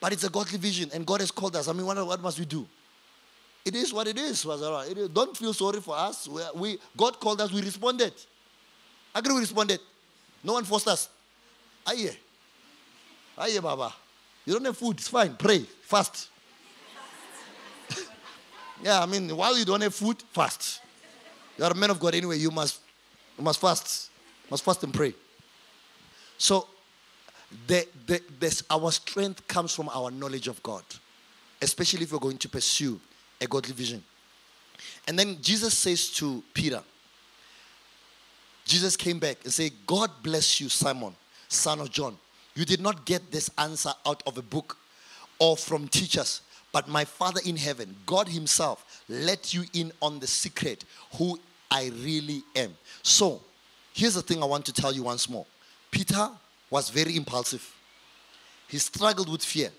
[0.00, 1.68] But it's a godly vision, and God has called us.
[1.68, 2.66] I mean, what, what must we do?
[3.64, 5.08] It is what it is, It is.
[5.08, 6.28] Don't feel sorry for us.
[6.28, 8.12] We, we, God called us, we responded.
[9.14, 9.80] Agree, we responded.
[10.42, 11.08] No one forced us.
[11.86, 12.16] Aye.
[13.38, 13.92] Aye, Baba.
[14.44, 15.36] You don't have food, it's fine.
[15.36, 16.28] Pray, fast.
[18.82, 20.81] yeah, I mean, while you don't have food, fast.
[21.58, 22.38] You are a man of God anyway.
[22.38, 22.80] You must,
[23.38, 24.10] you must fast.
[24.50, 25.14] must fast and pray.
[26.38, 26.66] So,
[27.66, 30.82] the, the, this, our strength comes from our knowledge of God,
[31.60, 32.98] especially if we're going to pursue
[33.40, 34.02] a godly vision.
[35.06, 36.82] And then Jesus says to Peter,
[38.64, 41.14] Jesus came back and said, God bless you, Simon,
[41.48, 42.16] son of John.
[42.54, 44.76] You did not get this answer out of a book
[45.38, 46.42] or from teachers,
[46.72, 50.84] but my Father in heaven, God Himself, let you in on the secret
[51.16, 51.38] who
[51.70, 52.74] I really am.
[53.02, 53.42] So,
[53.94, 55.46] Here's the thing I want to tell you once more
[55.90, 56.28] Peter
[56.70, 57.74] was very impulsive,
[58.68, 59.70] he struggled with fear.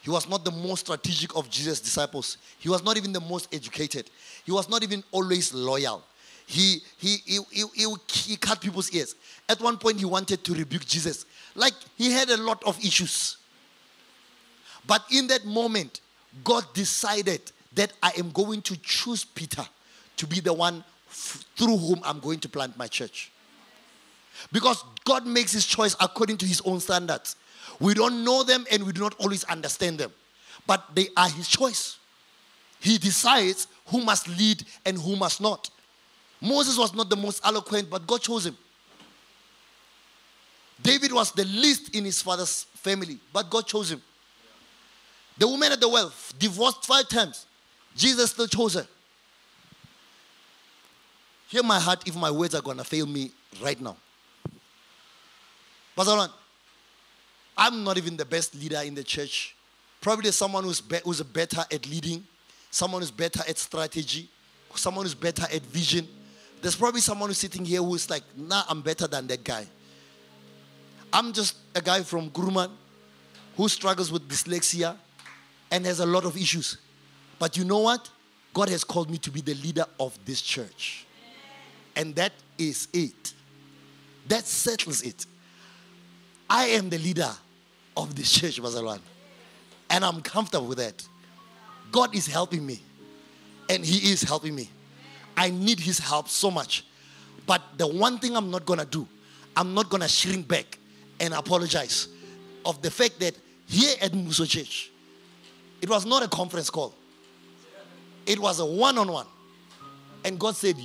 [0.00, 2.38] He was not the most strategic of Jesus' disciples.
[2.58, 4.08] He was not even the most educated.
[4.44, 6.04] He was not even always loyal.
[6.46, 9.16] He, he, he, he, he, cut people's ears.
[9.48, 11.26] At one point, he wanted to rebuke Jesus.
[11.56, 13.38] Like he had a lot of issues.
[14.86, 16.00] But in that moment,
[16.44, 17.40] God decided
[17.74, 19.66] that I am going to choose Peter
[20.16, 23.30] to be the one f- through whom I'm going to plant my church.
[24.52, 27.36] Because God makes his choice according to his own standards.
[27.80, 30.12] We don't know them and we do not always understand them,
[30.66, 31.98] but they are his choice.
[32.80, 35.70] He decides who must lead and who must not.
[36.40, 38.56] Moses was not the most eloquent, but God chose him.
[40.80, 44.02] David was the least in his father's family, but God chose him.
[45.38, 47.46] The woman at the well divorced five times.
[47.96, 48.86] Jesus still chose her.
[51.48, 53.30] Hear my heart if my words are going to fail me
[53.62, 53.96] right now.
[55.96, 56.28] Pastor
[57.56, 59.56] I'm not even the best leader in the church.
[60.00, 62.24] Probably someone who's, be- who's better at leading,
[62.70, 64.28] someone who's better at strategy,
[64.74, 66.06] someone who's better at vision.
[66.62, 69.66] There's probably someone who's sitting here who's like, nah, I'm better than that guy.
[71.12, 72.70] I'm just a guy from Kuruman
[73.56, 74.96] who struggles with dyslexia
[75.70, 76.78] and has a lot of issues.
[77.38, 78.08] But you know what?
[78.54, 81.06] God has called me to be the leader of this church.
[81.94, 83.32] And that is it.
[84.28, 85.26] That settles it.
[86.48, 87.30] I am the leader
[87.96, 89.00] of this church, Bazalwane.
[89.90, 91.06] And I'm comfortable with that.
[91.90, 92.80] God is helping me.
[93.68, 94.70] And He is helping me.
[95.36, 96.84] I need His help so much.
[97.46, 99.06] But the one thing I'm not going to do,
[99.56, 100.78] I'm not going to shrink back
[101.20, 102.08] and apologize
[102.64, 103.34] of the fact that
[103.66, 104.90] here at Mmuso Church,
[105.80, 106.94] it was not a conference call,
[108.26, 109.26] it was a one on one.
[110.24, 110.76] And God said,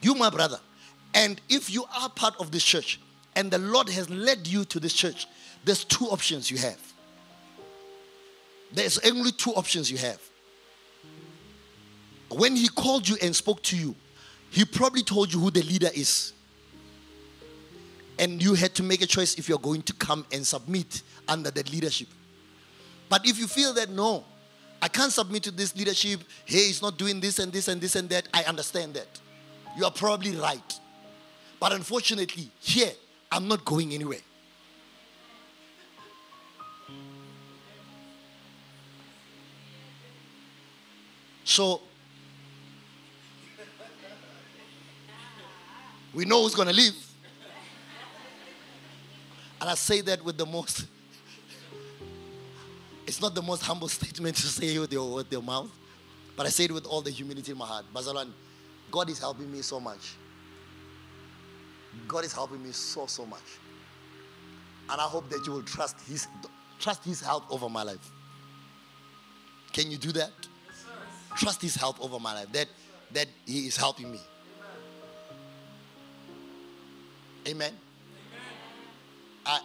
[0.00, 0.60] You, my brother,
[1.14, 3.00] and if you are part of this church
[3.34, 5.26] and the Lord has led you to this church,
[5.64, 6.80] there's two options you have.
[8.72, 10.20] There's only two options you have.
[12.30, 13.94] When He called you and spoke to you,
[14.50, 16.32] He probably told you who the leader is.
[18.18, 21.50] And you had to make a choice if you're going to come and submit under
[21.50, 22.08] that leadership.
[23.08, 24.24] But if you feel that no,
[24.80, 27.96] I can't submit to this leadership, hey, he's not doing this and this and this
[27.96, 29.08] and that, I understand that.
[29.76, 30.80] You are probably right.
[31.58, 32.92] But unfortunately, here,
[33.30, 34.20] I'm not going anywhere.
[41.44, 41.80] So,
[46.14, 46.94] we know who's going to leave.
[49.60, 50.86] And I say that with the most,
[53.08, 55.70] it's not the most humble statement to say with your, with your mouth,
[56.36, 57.86] but I say it with all the humility in my heart.
[57.92, 58.30] Bazalwane,
[58.90, 60.14] God is helping me so much.
[62.06, 63.42] God is helping me so, so much.
[64.90, 66.28] And I hope that you will trust His,
[66.78, 68.10] trust his help over my life.
[69.72, 70.30] Can you do that?
[71.36, 72.52] trust His help over my life.
[72.52, 72.68] That,
[73.12, 74.20] that He is helping me.
[77.46, 77.72] Amen.
[79.46, 79.60] I,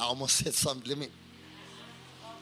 [0.00, 0.88] I almost said something.
[0.88, 1.08] Let me.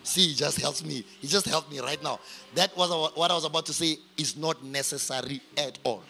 [0.05, 1.05] See, he just helps me.
[1.21, 2.19] He just helped me right now.
[2.55, 6.03] That was what I was about to say is not necessary at all.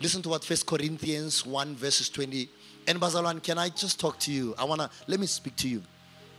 [0.00, 2.48] Listen to what First Corinthians 1 verses 20.
[2.86, 4.54] And Bazalwane, can I just talk to you?
[4.58, 5.82] I wanna let me speak to you.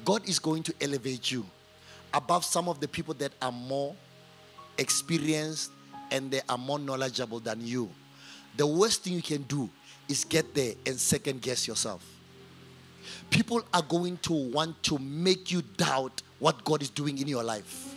[0.04, 1.46] God is going to elevate you
[2.14, 3.96] above some of the people that are more
[4.78, 5.72] experienced
[6.12, 7.90] and they are more knowledgeable than you.
[8.58, 9.70] The worst thing you can do
[10.08, 12.06] is get there and second guess yourself.
[13.30, 17.44] People are going to want to make you doubt what God is doing in your
[17.44, 17.96] life.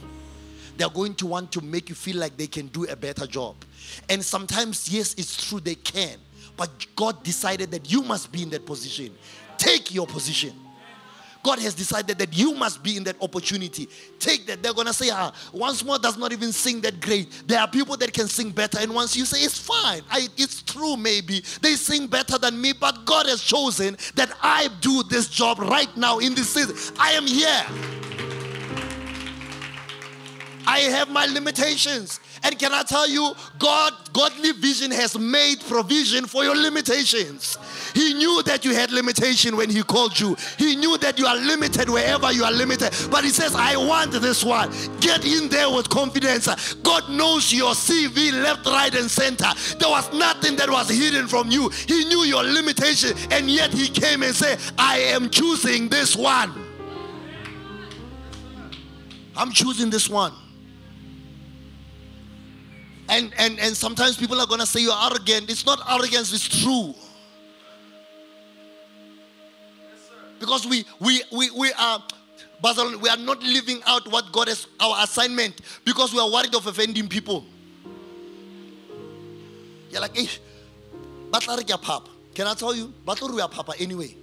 [0.77, 3.57] They're going to want to make you feel like they can do a better job.
[4.09, 6.19] And sometimes, yes, it's true, they can.
[6.57, 9.13] But God decided that you must be in that position.
[9.57, 10.53] Take your position.
[11.43, 13.89] God has decided that you must be in that opportunity.
[14.19, 14.63] Take that.
[14.63, 17.45] They're going to say, ah, once more does not even sing that great.
[17.47, 18.79] There are people that can sing better.
[18.81, 21.43] And once you say, it's fine, I, it's true, maybe.
[21.63, 25.95] They sing better than me, but God has chosen that I do this job right
[25.97, 26.77] now in this season.
[26.99, 27.65] I am here.
[30.67, 32.21] I have my limitations.
[32.43, 37.59] And can I tell you, God, godly vision has made provision for your limitations.
[37.95, 40.37] He knew that you had limitation when he called you.
[40.57, 42.93] He knew that you are limited wherever you are limited.
[43.11, 44.71] But he says, I want this one.
[45.01, 46.49] Get in there with confidence.
[46.75, 49.49] God knows your CV left, right, and center.
[49.79, 51.69] There was nothing that was hidden from you.
[51.69, 56.53] He knew your limitation, and yet he came and said, I am choosing this one.
[59.37, 60.33] I'm choosing this one.
[63.09, 65.51] And, and, and sometimes people are going to say you're arrogant.
[65.51, 66.95] It's not arrogance, it's true.
[70.39, 72.03] Because we, we, we, we are.
[72.61, 76.55] Basil, we are not living out what God has our assignment because we are worried
[76.57, 77.45] of offending people.
[79.91, 80.29] You're like, hey,
[81.31, 82.11] Batla papa.
[82.35, 82.93] Can I tell you?
[83.07, 84.17] Batla are papa anyway.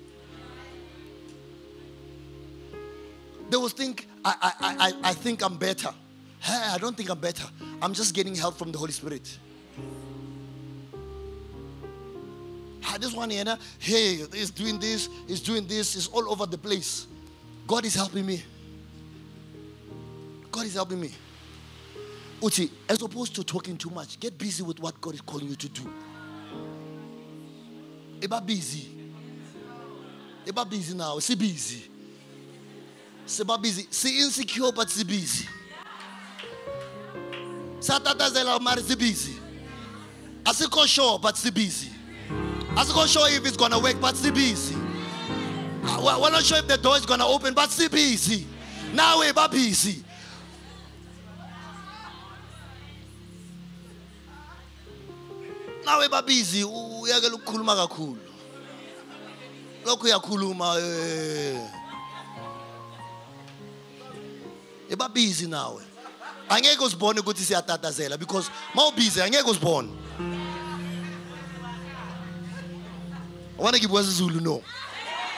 [3.50, 5.94] They will think I, I, I, I think I'm better.
[6.40, 7.46] Hey, I don't think I'm better.
[7.82, 9.38] I'm just getting help from the Holy Spirit.
[12.88, 16.58] I just want to, hey, he's doing this, he's doing this, he's all over the
[16.58, 17.08] place.
[17.68, 18.44] God is helping me.
[20.52, 21.12] God is helping me.
[22.42, 25.56] Uti, as opposed to talking too much, get busy with what God is calling you
[25.56, 25.94] to do.
[28.20, 28.88] Eba busy.
[30.46, 31.20] Eba busy now.
[31.20, 31.84] See busy.
[33.26, 33.88] Seba busy.
[33.90, 35.48] See insecure, but see busy.
[37.86, 39.36] Satatazela mari busy.
[40.44, 41.90] Asikho sure, but busy.
[42.74, 44.76] Asikho sure if it's gonna work, but busy.
[45.84, 48.48] Uh, we're not sure if the door is gonna open, but see busy.
[48.92, 50.04] Now we're busy.
[55.86, 58.18] nawe babizi uyakela ukukhuluma kakhulu
[59.86, 61.62] lokhu uyakhuluma eh
[64.90, 65.84] ebabizi nawe
[66.50, 69.90] angeke uzibone ukuthi siyatatazela because mawubizi angeke uzibone
[73.58, 74.62] wana ngibwaza izulu no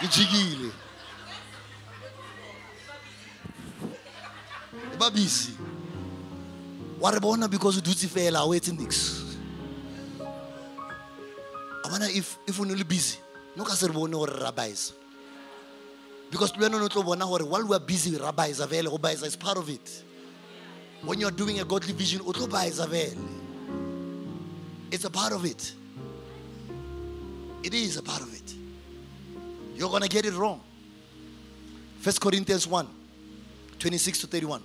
[0.01, 0.71] ngijikile
[4.93, 5.51] ebabizi
[6.99, 9.27] wa re bona because o dutse fela o etse nix
[11.87, 13.17] I wonder if if you're busy,
[13.55, 14.91] no ka se re bone gore rabbis.
[16.29, 19.37] Because le no tlo bona gore while we are busy rabbis avele go baisa is
[19.37, 20.03] part of it.
[21.03, 22.21] When you're doing a godly vision.
[24.91, 25.73] It's a part of it.
[27.63, 28.55] It is a part of it.
[29.75, 30.61] You're gonna get it wrong.
[31.99, 32.87] First Corinthians 1,
[33.79, 34.61] 26 to 31.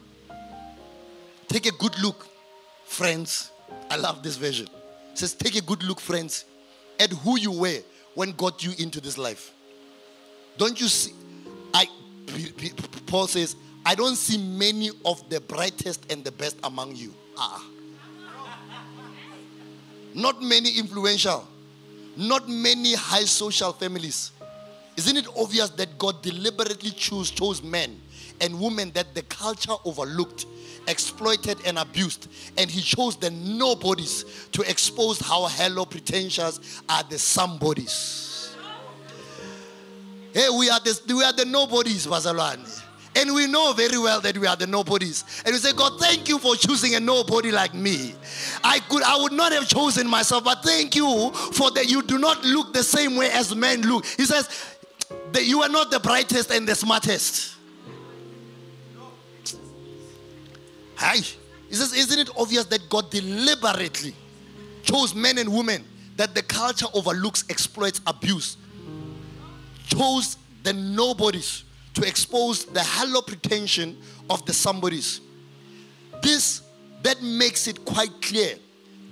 [1.49, 2.27] Take a good look,
[2.85, 3.51] friends.
[3.91, 4.69] I love this version.
[5.13, 6.45] It says, Take a good look, friends,
[6.99, 7.81] at who you were
[8.15, 9.53] when got you into this life.
[10.57, 11.13] Don't you see?
[11.75, 11.87] I
[13.07, 17.15] Paul says, I don't see many of the brightest and the best among you.
[17.37, 17.65] Ah.
[20.15, 21.47] Not many influential,
[22.17, 24.33] not many high social families.
[24.97, 27.99] Isn't it obvious that God deliberately chose, chose men
[28.41, 30.47] and women that the culture overlooked,
[30.87, 32.29] exploited, and abused?
[32.59, 38.55] And He chose the nobodies to expose how hello pretentious are the somebodies.
[40.35, 42.82] Hey, we are the, we are the nobodies, Bazalwane.
[43.15, 45.25] And we know very well that we are the nobodies.
[45.45, 48.15] And we say, God, thank you for choosing a nobody like me.
[48.65, 52.19] I could I would not have chosen myself, but thank you for that you do
[52.19, 54.07] not look the same way as men look.
[54.07, 54.49] He says
[55.33, 57.57] that you are not the brightest and the smartest.
[60.97, 61.17] Hi.
[61.17, 64.15] He says, isn't it obvious that God deliberately
[64.83, 65.85] chose men and women
[66.17, 68.57] that the culture overlooks, exploits, abuse,
[69.87, 71.65] chose the nobodies
[71.95, 73.97] to expose the hollow pretension
[74.31, 75.21] of the somebodies.
[76.23, 76.63] This
[77.03, 78.55] that makes it quite clear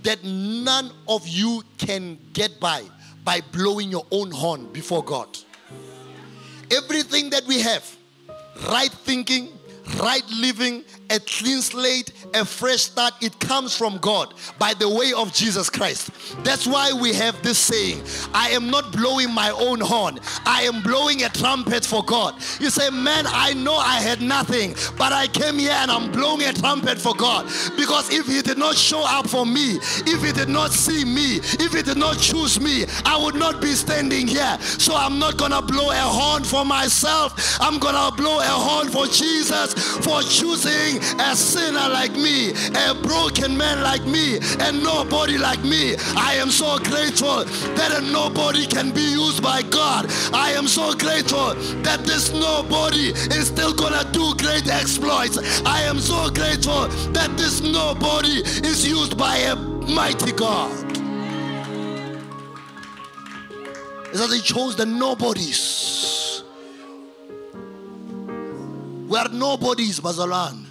[0.02, 2.84] that none of you can get by
[3.24, 5.28] by blowing your own horn before God.
[6.70, 7.84] Everything that we have,
[8.68, 9.48] right thinking,
[10.00, 15.12] right living, a clean slate, a fresh start, it comes from God by the way
[15.12, 16.10] of Jesus Christ.
[16.44, 18.02] That's why we have this saying
[18.32, 22.34] I am not blowing my own horn, I am blowing a trumpet for God.
[22.60, 26.46] You say, Man, I know I had nothing, but I came here and I'm blowing
[26.46, 27.46] a trumpet for God.
[27.76, 31.36] Because if He did not show up for me, if He did not see me,
[31.36, 34.58] if He did not choose me, I would not be standing here.
[34.60, 39.06] So I'm not gonna blow a horn for myself, I'm gonna blow a horn for
[39.06, 45.62] Jesus for choosing a sinner like me, a broken man like me, and nobody like
[45.64, 45.96] me.
[46.16, 47.44] I am so grateful
[47.74, 50.06] that a nobody can be used by God.
[50.32, 55.38] I am so grateful that this nobody is still gonna do great exploits.
[55.64, 60.70] I am so grateful that this nobody is used by a mighty God.
[64.12, 66.42] Is that he chose the nobodies.
[69.08, 70.69] We are nobodies, Bazalwane.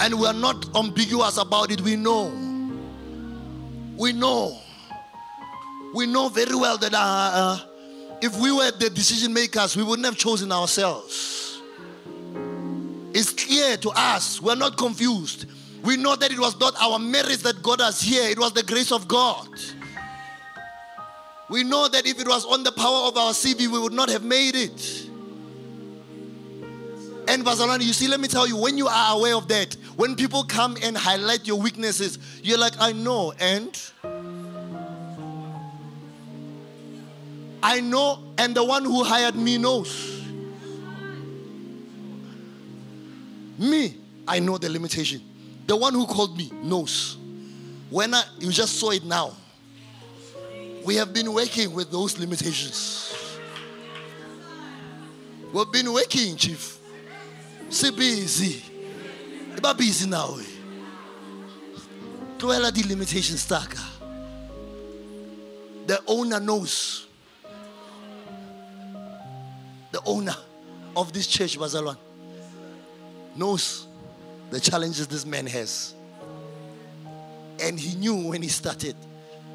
[0.00, 1.80] And we are not ambiguous about it.
[1.80, 2.26] We know.
[3.96, 4.58] We know.
[5.94, 7.58] We know very well that uh, uh,
[8.20, 11.60] if we were the decision makers, we wouldn't have chosen ourselves.
[13.12, 14.42] It's clear to us.
[14.42, 15.46] We're not confused.
[15.84, 18.62] We know that it was not our merits that got us here, it was the
[18.62, 19.48] grace of God.
[21.50, 24.08] We know that if it was on the power of our CV, we would not
[24.08, 25.03] have made it.
[27.26, 30.14] And Bazalwane, you see, let me tell you, when you are aware of that, when
[30.14, 33.80] people come and highlight your weaknesses, you're like, I know, and
[37.62, 40.22] I know, and the one who hired me knows.
[43.58, 43.96] Me,
[44.28, 45.22] I know the limitation.
[45.66, 47.16] The one who called me knows.
[47.88, 49.32] When I, you just saw it now,
[50.84, 53.16] we have been working with those limitations.
[55.54, 56.73] We've been working, Chief.
[57.68, 58.62] Se busy.
[59.56, 60.36] Eba busy now.
[62.38, 63.80] Tlohela the limitations taka.
[65.86, 67.06] The owner knows.
[69.92, 70.34] The owner
[70.96, 71.96] of this church, Bazalwane,
[73.36, 73.86] knows
[74.50, 75.94] the challenges this man has.
[77.62, 78.96] And he knew when he started.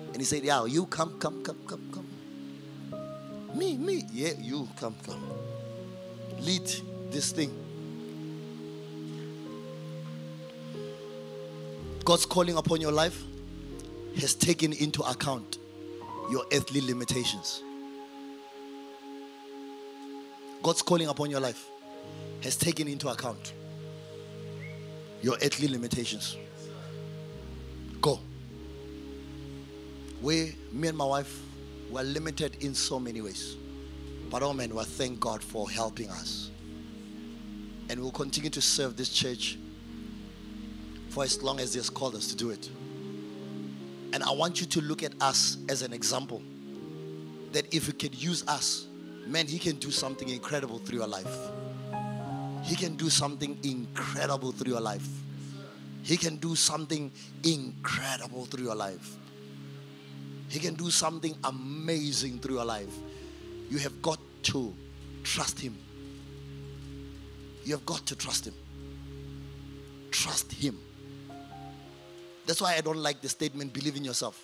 [0.07, 3.57] And he said, Yeah, you come, come, come, come, come.
[3.57, 4.05] Me, me.
[4.11, 5.23] Yeah, you come, come.
[6.39, 6.67] Lead
[7.11, 7.68] this thing.
[12.09, 13.21] God's calling upon your life
[14.19, 15.59] has taken into account
[16.31, 17.61] your earthly limitations.
[20.63, 21.69] God's calling upon your life
[22.41, 23.53] has taken into account
[25.21, 26.35] your earthly limitations.
[28.01, 28.19] Go.
[30.23, 31.39] We, me and my wife,
[31.91, 33.55] were limited in so many ways.
[34.31, 36.49] But oh man, we thank God for helping us.
[37.87, 39.59] And we'll continue to serve this church
[41.19, 42.69] for as long as He has called us to do it.
[44.13, 46.41] And I want you to look at us as an example
[47.51, 48.87] that if He can use us,
[49.27, 51.35] man, He can do something incredible through your life.
[52.63, 55.05] He can do something incredible through your life.
[56.03, 57.11] He can do something
[57.43, 59.17] incredible through your life.
[60.47, 62.95] He can do something amazing through your life.
[63.69, 64.73] You have got to
[65.25, 65.77] trust Him.
[67.65, 68.53] You have got to trust Him.
[70.11, 70.79] Trust Him.
[72.49, 74.43] That's why I don't like the statement, believe in yourself.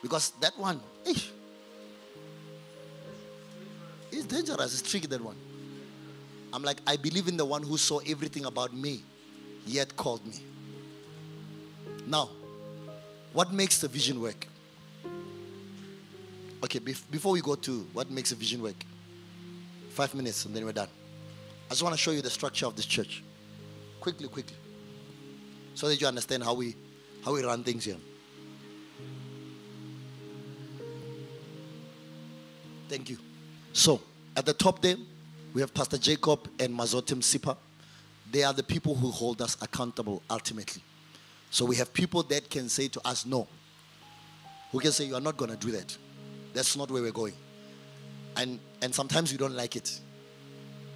[0.00, 1.12] Because that one, eh,
[4.10, 5.36] it's dangerous, it's tricky, that one.
[6.54, 9.02] I'm like, I believe in the one who saw everything about me,
[9.66, 10.36] yet called me.
[12.06, 12.30] Now,
[13.34, 14.46] what makes the vision work?
[16.64, 18.82] Okay, bef- before we go to what makes a vision work,
[19.90, 20.88] five minutes and then we're done.
[21.66, 23.22] I just want to show you the structure of this church.
[24.00, 24.56] Quickly, quickly.
[25.80, 26.76] So that you understand how we
[27.24, 27.96] how we run things here.
[32.86, 33.16] Thank you.
[33.72, 33.98] So,
[34.36, 34.96] at the top there,
[35.54, 37.56] we have Pastor Jacob and Mazotim Sipa.
[38.30, 40.82] They are the people who hold us accountable ultimately.
[41.50, 43.48] So we have people that can say to us, no.
[44.72, 45.96] Who can say, you are not going to do that.
[46.52, 47.34] That's not where we're going.
[48.36, 49.98] And, and sometimes we don't like it.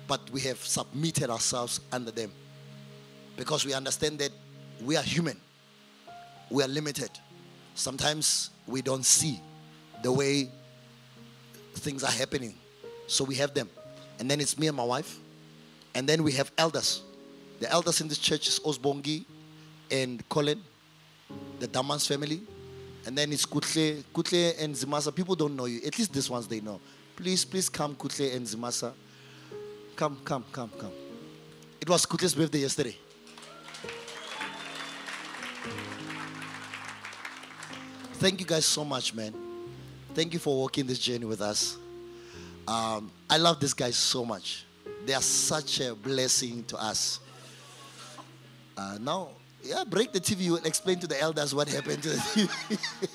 [0.07, 2.31] But we have submitted ourselves under them.
[3.39, 4.31] Because we understand that
[4.83, 5.41] we are human.
[6.51, 7.11] We are limited.
[7.75, 9.41] Sometimes we don't see
[10.03, 10.49] the way
[11.75, 12.55] things are happening.
[13.07, 13.69] So we have them.
[14.19, 15.19] And then it's me and my wife.
[15.95, 17.03] And then we have elders.
[17.61, 19.25] The elders in this church is Osbongi
[19.91, 20.61] and Colin,
[21.61, 22.43] the Damans family.
[23.07, 25.15] And then it's Kutle, Kutle and Zimasa.
[25.15, 25.81] People don't know you.
[25.87, 26.81] At least these ones they know.
[27.17, 28.93] Please, please come, Kutle and Zimasa.
[29.95, 30.93] Come, come, come, come.
[31.81, 32.97] It was Kutle's birthday yesterday.
[38.25, 39.35] Thank you guys so much, man.
[40.15, 41.77] Thank you for walking this journey with us.
[42.67, 44.65] Um, I love these guys so much.
[45.05, 47.21] They are such a blessing to us.
[48.79, 49.29] Uh, now,
[49.63, 50.47] yeah, break the TV.
[50.47, 53.09] We'll explain to the elders what happened to the TV.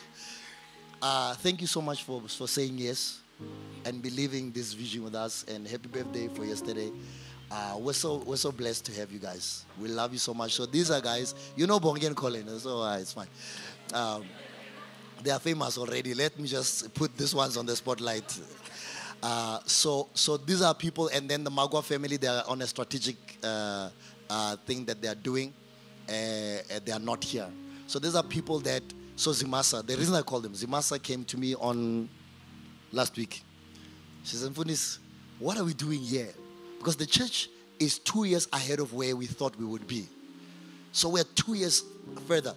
[1.02, 3.22] uh, thank you so much for, for saying yes
[3.86, 5.44] and believing this vision with us.
[5.48, 6.92] And happy birthday for yesterday.
[7.50, 9.66] Uh, we're so we're so blessed to have you guys.
[9.82, 10.54] We love you so much.
[10.54, 13.28] So these are guys, you know Bongi and Colin, so uh, it's fine.
[13.92, 14.24] Um,
[15.24, 16.14] they are famous already.
[16.14, 18.40] Let me just put these ones on the spotlight.
[19.22, 22.18] Uh, so, so these are people, and then the Magua family.
[22.18, 23.90] They are on a strategic uh,
[24.30, 25.54] uh, thing that they are doing.
[26.08, 26.12] Uh,
[26.84, 27.50] they are not here.
[27.88, 28.84] So these are people that.
[29.16, 32.08] So Zimasa, the reason I called them, Zimasa came to me on
[32.94, 33.42] last week.
[34.24, 35.00] She said, "Funis,
[35.40, 36.30] what are we doing here?
[36.78, 37.50] Because the church
[37.80, 40.08] is two years ahead of where we thought we would be.
[40.92, 41.84] So we're two years
[42.28, 42.54] further.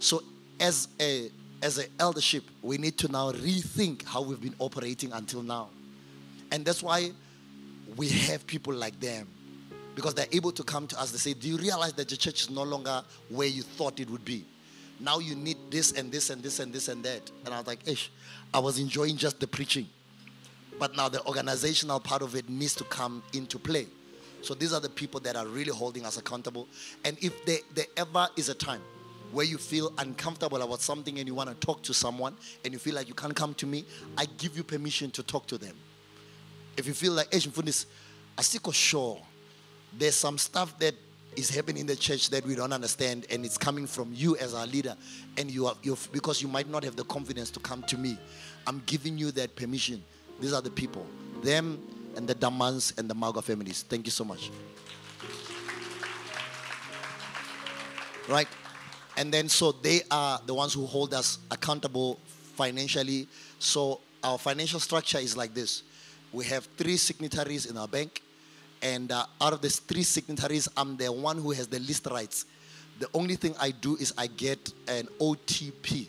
[0.00, 0.22] So
[0.58, 1.30] as a
[1.66, 5.68] as an eldership, we need to now rethink how we've been operating until now.
[6.52, 7.10] And that's why
[7.96, 9.26] we have people like them
[9.96, 11.10] because they're able to come to us.
[11.10, 14.08] They say, Do you realize that the church is no longer where you thought it
[14.08, 14.44] would be?
[15.00, 17.32] Now you need this and this and this and this and that.
[17.44, 18.12] And I was like, Ish,
[18.54, 19.88] I was enjoying just the preaching.
[20.78, 23.88] But now the organizational part of it needs to come into play.
[24.40, 26.68] So these are the people that are really holding us accountable.
[27.04, 28.82] And if there, there ever is a time
[29.32, 32.78] where you feel uncomfortable about something and you want to talk to someone and you
[32.78, 33.84] feel like you can't come to me,
[34.16, 35.74] I give you permission to talk to them.
[36.76, 37.52] If you feel like, Asian
[38.38, 39.20] I still sure.
[39.98, 40.94] There's some stuff that
[41.36, 44.54] is happening in the church that we don't understand and it's coming from you as
[44.54, 44.96] our leader
[45.36, 48.18] and you are you because you might not have the confidence to come to me.
[48.66, 50.02] I'm giving you that permission.
[50.40, 51.06] These are the people.
[51.42, 51.82] Them
[52.16, 53.82] and the damans and the maga families.
[53.82, 54.50] Thank you so much.
[58.28, 58.48] Right
[59.16, 62.18] and then so they are the ones who hold us accountable
[62.54, 63.26] financially
[63.58, 65.82] so our financial structure is like this
[66.32, 68.22] we have three signatories in our bank
[68.82, 72.46] and uh, out of these three signatories, I'm the one who has the least rights.
[72.98, 76.08] The only thing I do is I get an OTP.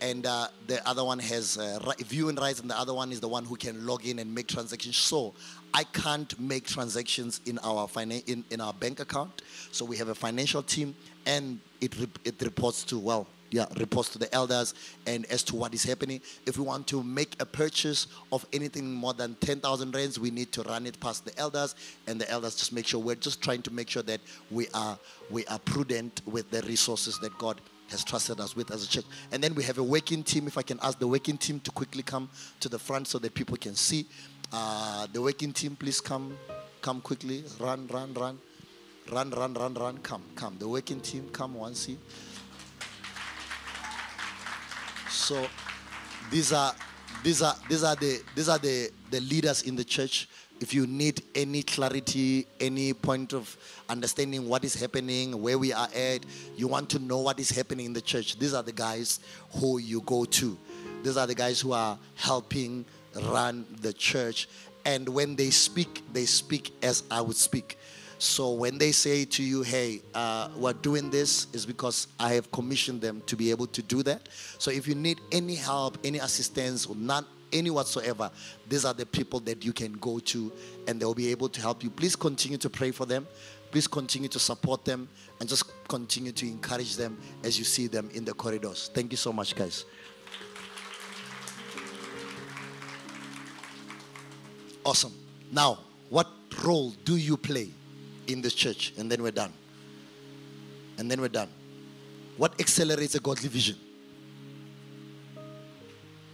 [0.00, 3.28] And uh, the other one has uh, viewing rights, and the other one is the
[3.28, 4.96] one who can log in and make transactions.
[4.96, 5.34] So
[5.72, 9.42] I can't make transactions in our finan- in, in our bank account.
[9.72, 10.94] So we have a financial team,
[11.24, 14.74] and it, re- it reports to well yeah, reports to the elders
[15.06, 16.20] and as to what is happening.
[16.46, 20.52] If we want to make a purchase of anything more than 10,000 rands, we need
[20.52, 21.74] to run it past the elders
[22.06, 24.20] and the elders just make sure we're just trying to make sure that
[24.50, 24.98] we are
[25.30, 27.60] we are prudent with the resources that God
[27.90, 29.04] has trusted us with as a church.
[29.32, 30.46] And then we have a working team.
[30.46, 32.28] If I can ask the working team to quickly come
[32.60, 34.06] to the front so that people can see.
[34.52, 36.36] Uh, the working team, please come,
[36.80, 37.44] come quickly.
[37.58, 38.38] Run, run, run.
[39.10, 39.98] Run, run, run, run.
[39.98, 40.56] Come, come.
[40.58, 41.98] The working team, come one, see.
[45.08, 45.46] So
[46.30, 46.74] these are
[47.22, 50.28] these are these are the these are the, the leaders in the church.
[50.58, 53.56] If you need any clarity, any point of
[53.88, 56.24] understanding what is happening, where we are at,
[56.56, 59.20] you want to know what is happening in the church, these are the guys
[59.56, 60.56] who you go to.
[61.02, 62.86] These are the guys who are helping
[63.24, 64.48] run the church.
[64.84, 67.78] And when they speak, they speak as I would speak.
[68.18, 72.50] So when they say to you, hey, uh, we're doing this, is because I have
[72.50, 74.30] commissioned them to be able to do that.
[74.58, 78.30] So if you need any help, any assistance, or not any whatsoever,
[78.68, 80.52] these are the people that you can go to
[80.86, 81.90] and they'll be able to help you.
[81.90, 83.26] Please continue to pray for them.
[83.70, 85.08] Please continue to support them
[85.40, 88.90] and just continue to encourage them as you see them in the corridors.
[88.94, 89.84] Thank you so much, guys.
[94.84, 95.12] Awesome.
[95.50, 95.80] Now,
[96.10, 96.28] what
[96.62, 97.70] role do you play
[98.26, 99.52] in this church, and then we're done.
[100.98, 101.48] And then we're done.
[102.36, 103.76] What accelerates a godly vision?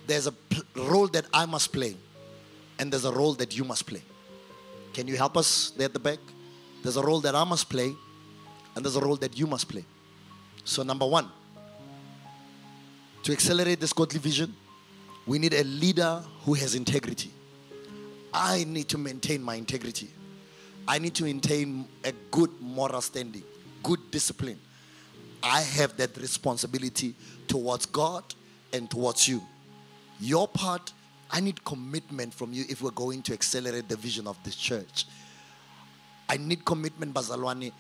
[0.07, 0.35] There's a
[0.75, 1.97] role that I must play,
[2.79, 4.03] and there's a role that you must play.
[4.93, 6.19] Can you help us there at the back?
[6.83, 7.95] There's a role that I must play,
[8.75, 9.85] and there's a role that you must play.
[10.65, 11.29] So, number one,
[13.23, 14.55] to accelerate this godly vision,
[15.27, 17.31] we need a leader who has integrity.
[18.35, 20.09] I need to maintain my integrity.
[20.89, 23.45] I need to maintain a good moral standing,
[23.83, 24.59] good discipline.
[25.43, 27.15] I have that responsibility
[27.47, 28.25] towards God
[28.73, 29.43] and towards you.
[30.23, 30.93] Your part,
[31.31, 35.07] I need commitment from you if we're going to accelerate the vision of this church.
[36.29, 37.73] I need commitment, Bazalwani.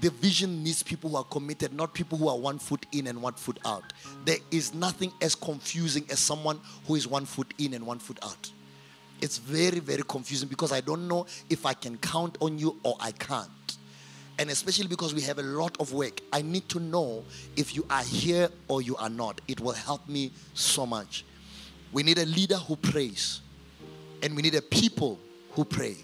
[0.00, 3.20] The vision needs people who are committed, not people who are one foot in and
[3.20, 3.92] one foot out.
[4.24, 8.18] There is nothing as confusing as someone who is one foot in and one foot
[8.22, 8.52] out
[9.20, 12.96] it's very, very confusing because I don't know if I can count on you or
[13.00, 13.48] I can't.
[14.38, 17.24] And especially because we have a lot of work, I need to know
[17.56, 19.40] if you are here or you are not.
[19.48, 21.24] It will help me so much.
[21.92, 23.40] We need a leader who prays,
[24.22, 25.18] and we need a people
[25.52, 25.96] who pray.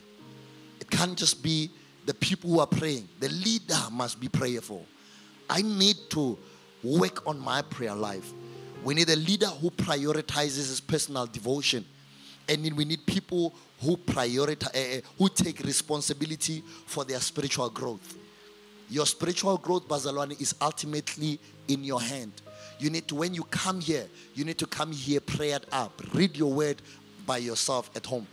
[0.80, 1.70] It can't just be
[2.06, 4.84] the people who are praying, the leader must be prayerful.
[5.48, 6.38] I need to
[6.82, 8.32] work on my prayer life.
[8.82, 11.86] We need a leader who prioritizes his personal devotion
[12.48, 18.16] and we need people who prioritize, uh, who take responsibility for their spiritual growth.
[18.90, 22.32] Your spiritual growth, Bazalwani, is ultimately in your hand.
[22.84, 24.04] You need to, when you come here,
[24.34, 26.02] you need to come here prayed up.
[26.12, 26.82] Read your word
[27.26, 28.26] by yourself at home.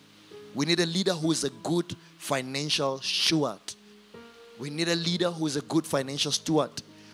[0.53, 3.61] We need a leader who is a good financial steward.
[4.59, 6.69] We need a leader who is a good financial steward.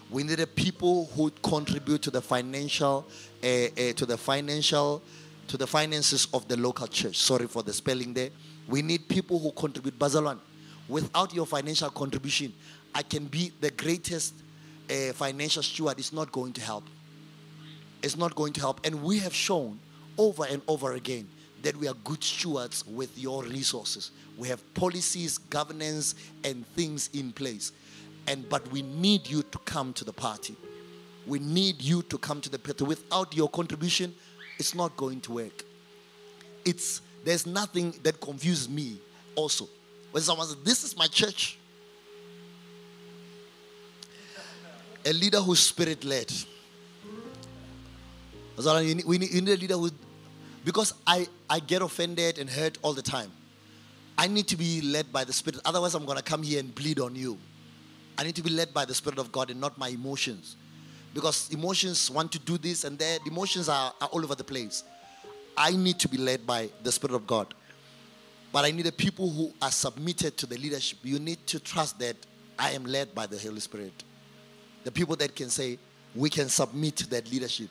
[0.09, 3.05] We need a people who contribute to the financial,
[3.43, 5.03] uh, uh, to the financial
[5.49, 7.17] to the finances of the local church.
[7.17, 8.31] Sorry for the spelling there.
[8.67, 9.99] We need people who contribute.
[9.99, 10.39] Bazalwane,
[10.89, 12.51] without your financial contribution,
[12.95, 14.33] I can be the greatest
[14.89, 15.99] uh, financial steward.
[15.99, 16.83] It's not going to help.
[18.03, 18.85] It's not going to help.
[18.85, 19.79] And we have shown
[20.17, 21.27] over and over again
[21.63, 24.11] that we are good stewards with your resources.
[24.37, 27.71] We have policies, governance, and things in place.
[28.27, 30.55] And but we need you to come to the party.
[31.25, 32.83] We need you to come to the party.
[32.83, 34.13] Without your contribution,
[34.59, 35.63] it's not going to work.
[36.65, 38.99] It's there's nothing that confuses me
[39.35, 39.67] also.
[40.11, 41.57] When someone says, This is my church.
[45.05, 46.31] A leader who's spirit led.
[48.57, 49.91] You need, we need, you need a leader who,
[50.65, 53.31] because I, I get offended and hurt all the time.
[54.17, 55.61] I need to be led by the Spirit.
[55.63, 57.37] Otherwise, I'm going to come here and bleed on you.
[58.17, 60.55] I need to be led by the Spirit of God and not my emotions.
[61.13, 63.19] Because emotions want to do this and that.
[63.27, 64.83] Emotions are, are all over the place.
[65.55, 67.53] I need to be led by the Spirit of God.
[68.51, 70.99] But I need a people who are submitted to the leadership.
[71.03, 72.15] You need to trust that
[72.57, 74.03] I am led by the Holy Spirit.
[74.83, 75.77] The people that can say,
[76.15, 77.69] we can submit to that leadership.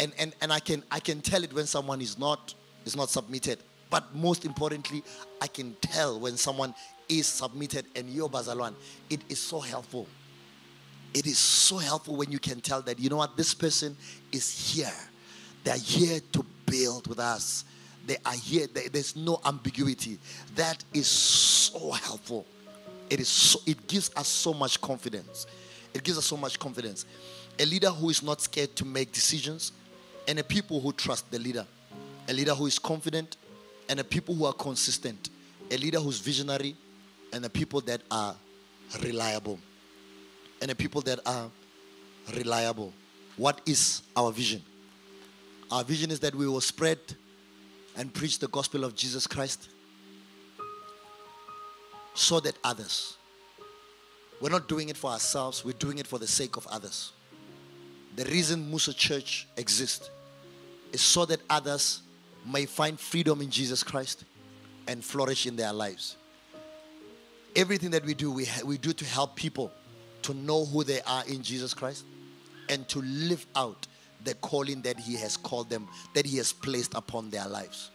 [0.00, 3.10] And, and, and I, can, I can tell it when someone is not, is not
[3.10, 3.58] submitted.
[3.90, 5.02] But most importantly,
[5.40, 6.74] I can tell when someone
[7.08, 8.74] is submitted and your bazalwan.
[9.08, 10.06] It is so helpful.
[11.14, 13.96] It is so helpful when you can tell that, you know what, this person
[14.30, 14.92] is here.
[15.64, 17.64] They're here to build with us.
[18.06, 18.66] They are here.
[18.66, 20.18] There's no ambiguity.
[20.54, 22.46] That is so helpful.
[23.10, 25.46] It is so, it gives us so much confidence.
[25.94, 27.06] It gives us so much confidence.
[27.58, 29.72] A leader who is not scared to make decisions,
[30.28, 31.66] and a people who trust the leader.
[32.28, 33.38] A leader who is confident,
[33.88, 35.30] and a people who are consistent.
[35.70, 36.76] A leader who's visionary,
[37.32, 38.36] and a people that are
[39.02, 39.58] reliable.
[40.60, 41.50] And a people that are
[42.36, 42.92] reliable.
[43.38, 44.62] What is our vision?
[45.70, 46.98] Our vision is that we will spread
[47.96, 49.70] and preach the gospel of Jesus Christ
[52.12, 53.16] so that others,
[54.40, 57.12] we're not doing it for ourselves, we're doing it for the sake of others.
[58.16, 60.10] The reason Mmuso Church exists
[60.92, 62.02] is so that others
[62.46, 64.24] may find freedom in Jesus Christ
[64.86, 66.16] and flourish in their lives.
[67.54, 69.70] Everything that we do, we, we do to help people
[70.22, 72.04] to know who they are in Jesus Christ
[72.68, 73.86] and to live out
[74.24, 77.90] the calling that He has called them, that He has placed upon their lives.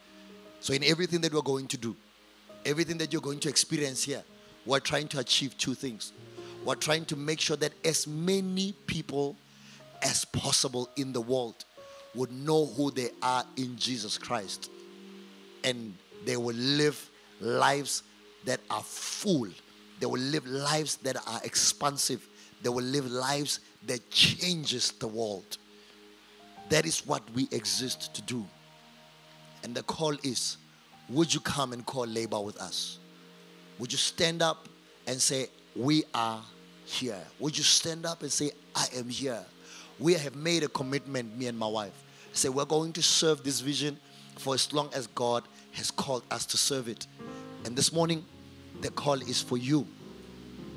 [0.60, 1.96] So, in everything that we're going to do,
[2.66, 4.24] everything that you're going to experience here,
[4.66, 6.14] we're trying to achieve two things.
[6.64, 9.36] We're trying to make sure that as many people
[10.02, 11.66] as possible in the world
[12.16, 14.70] would know who they are in Jesus Christ
[15.64, 15.94] and
[16.26, 17.10] they will live
[17.40, 18.04] lives
[18.46, 19.50] that are full.
[20.00, 22.28] They will live lives that are expansive.
[22.62, 25.58] They will live lives that changes the world.
[26.70, 28.46] That is what we exist to do.
[29.64, 30.58] And the call is,
[31.10, 33.00] would you come and call labor with us?
[33.80, 34.68] Would you stand up
[35.08, 36.42] and say, we are
[36.86, 37.20] here?
[37.40, 39.44] Would you stand up and say, I am here?
[40.00, 42.03] We have made a commitment, me and my wife.
[42.34, 43.98] Say, we're going to serve this vision
[44.38, 47.08] for as long as God has called us to serve it.
[47.66, 48.26] And this morning,
[48.82, 49.88] the call is for you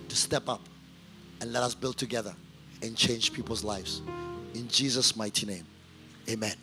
[0.08, 0.60] to step up
[1.40, 2.34] and let us build together
[2.82, 4.02] and change people's lives.
[4.54, 5.64] In Jesus' mighty name,
[6.28, 6.54] amen.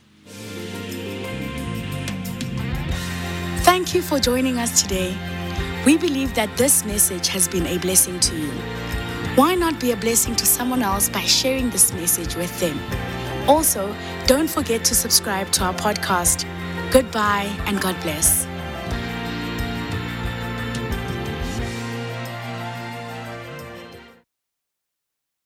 [3.64, 5.18] Thank you for joining us today.
[5.86, 8.52] We believe that this message has been a blessing to you.
[9.36, 12.80] Why not be a blessing to someone else by sharing this message with them?
[13.48, 13.94] Also,
[14.26, 16.46] don't forget to subscribe to our podcast.
[16.92, 18.48] Goodbye and God bless.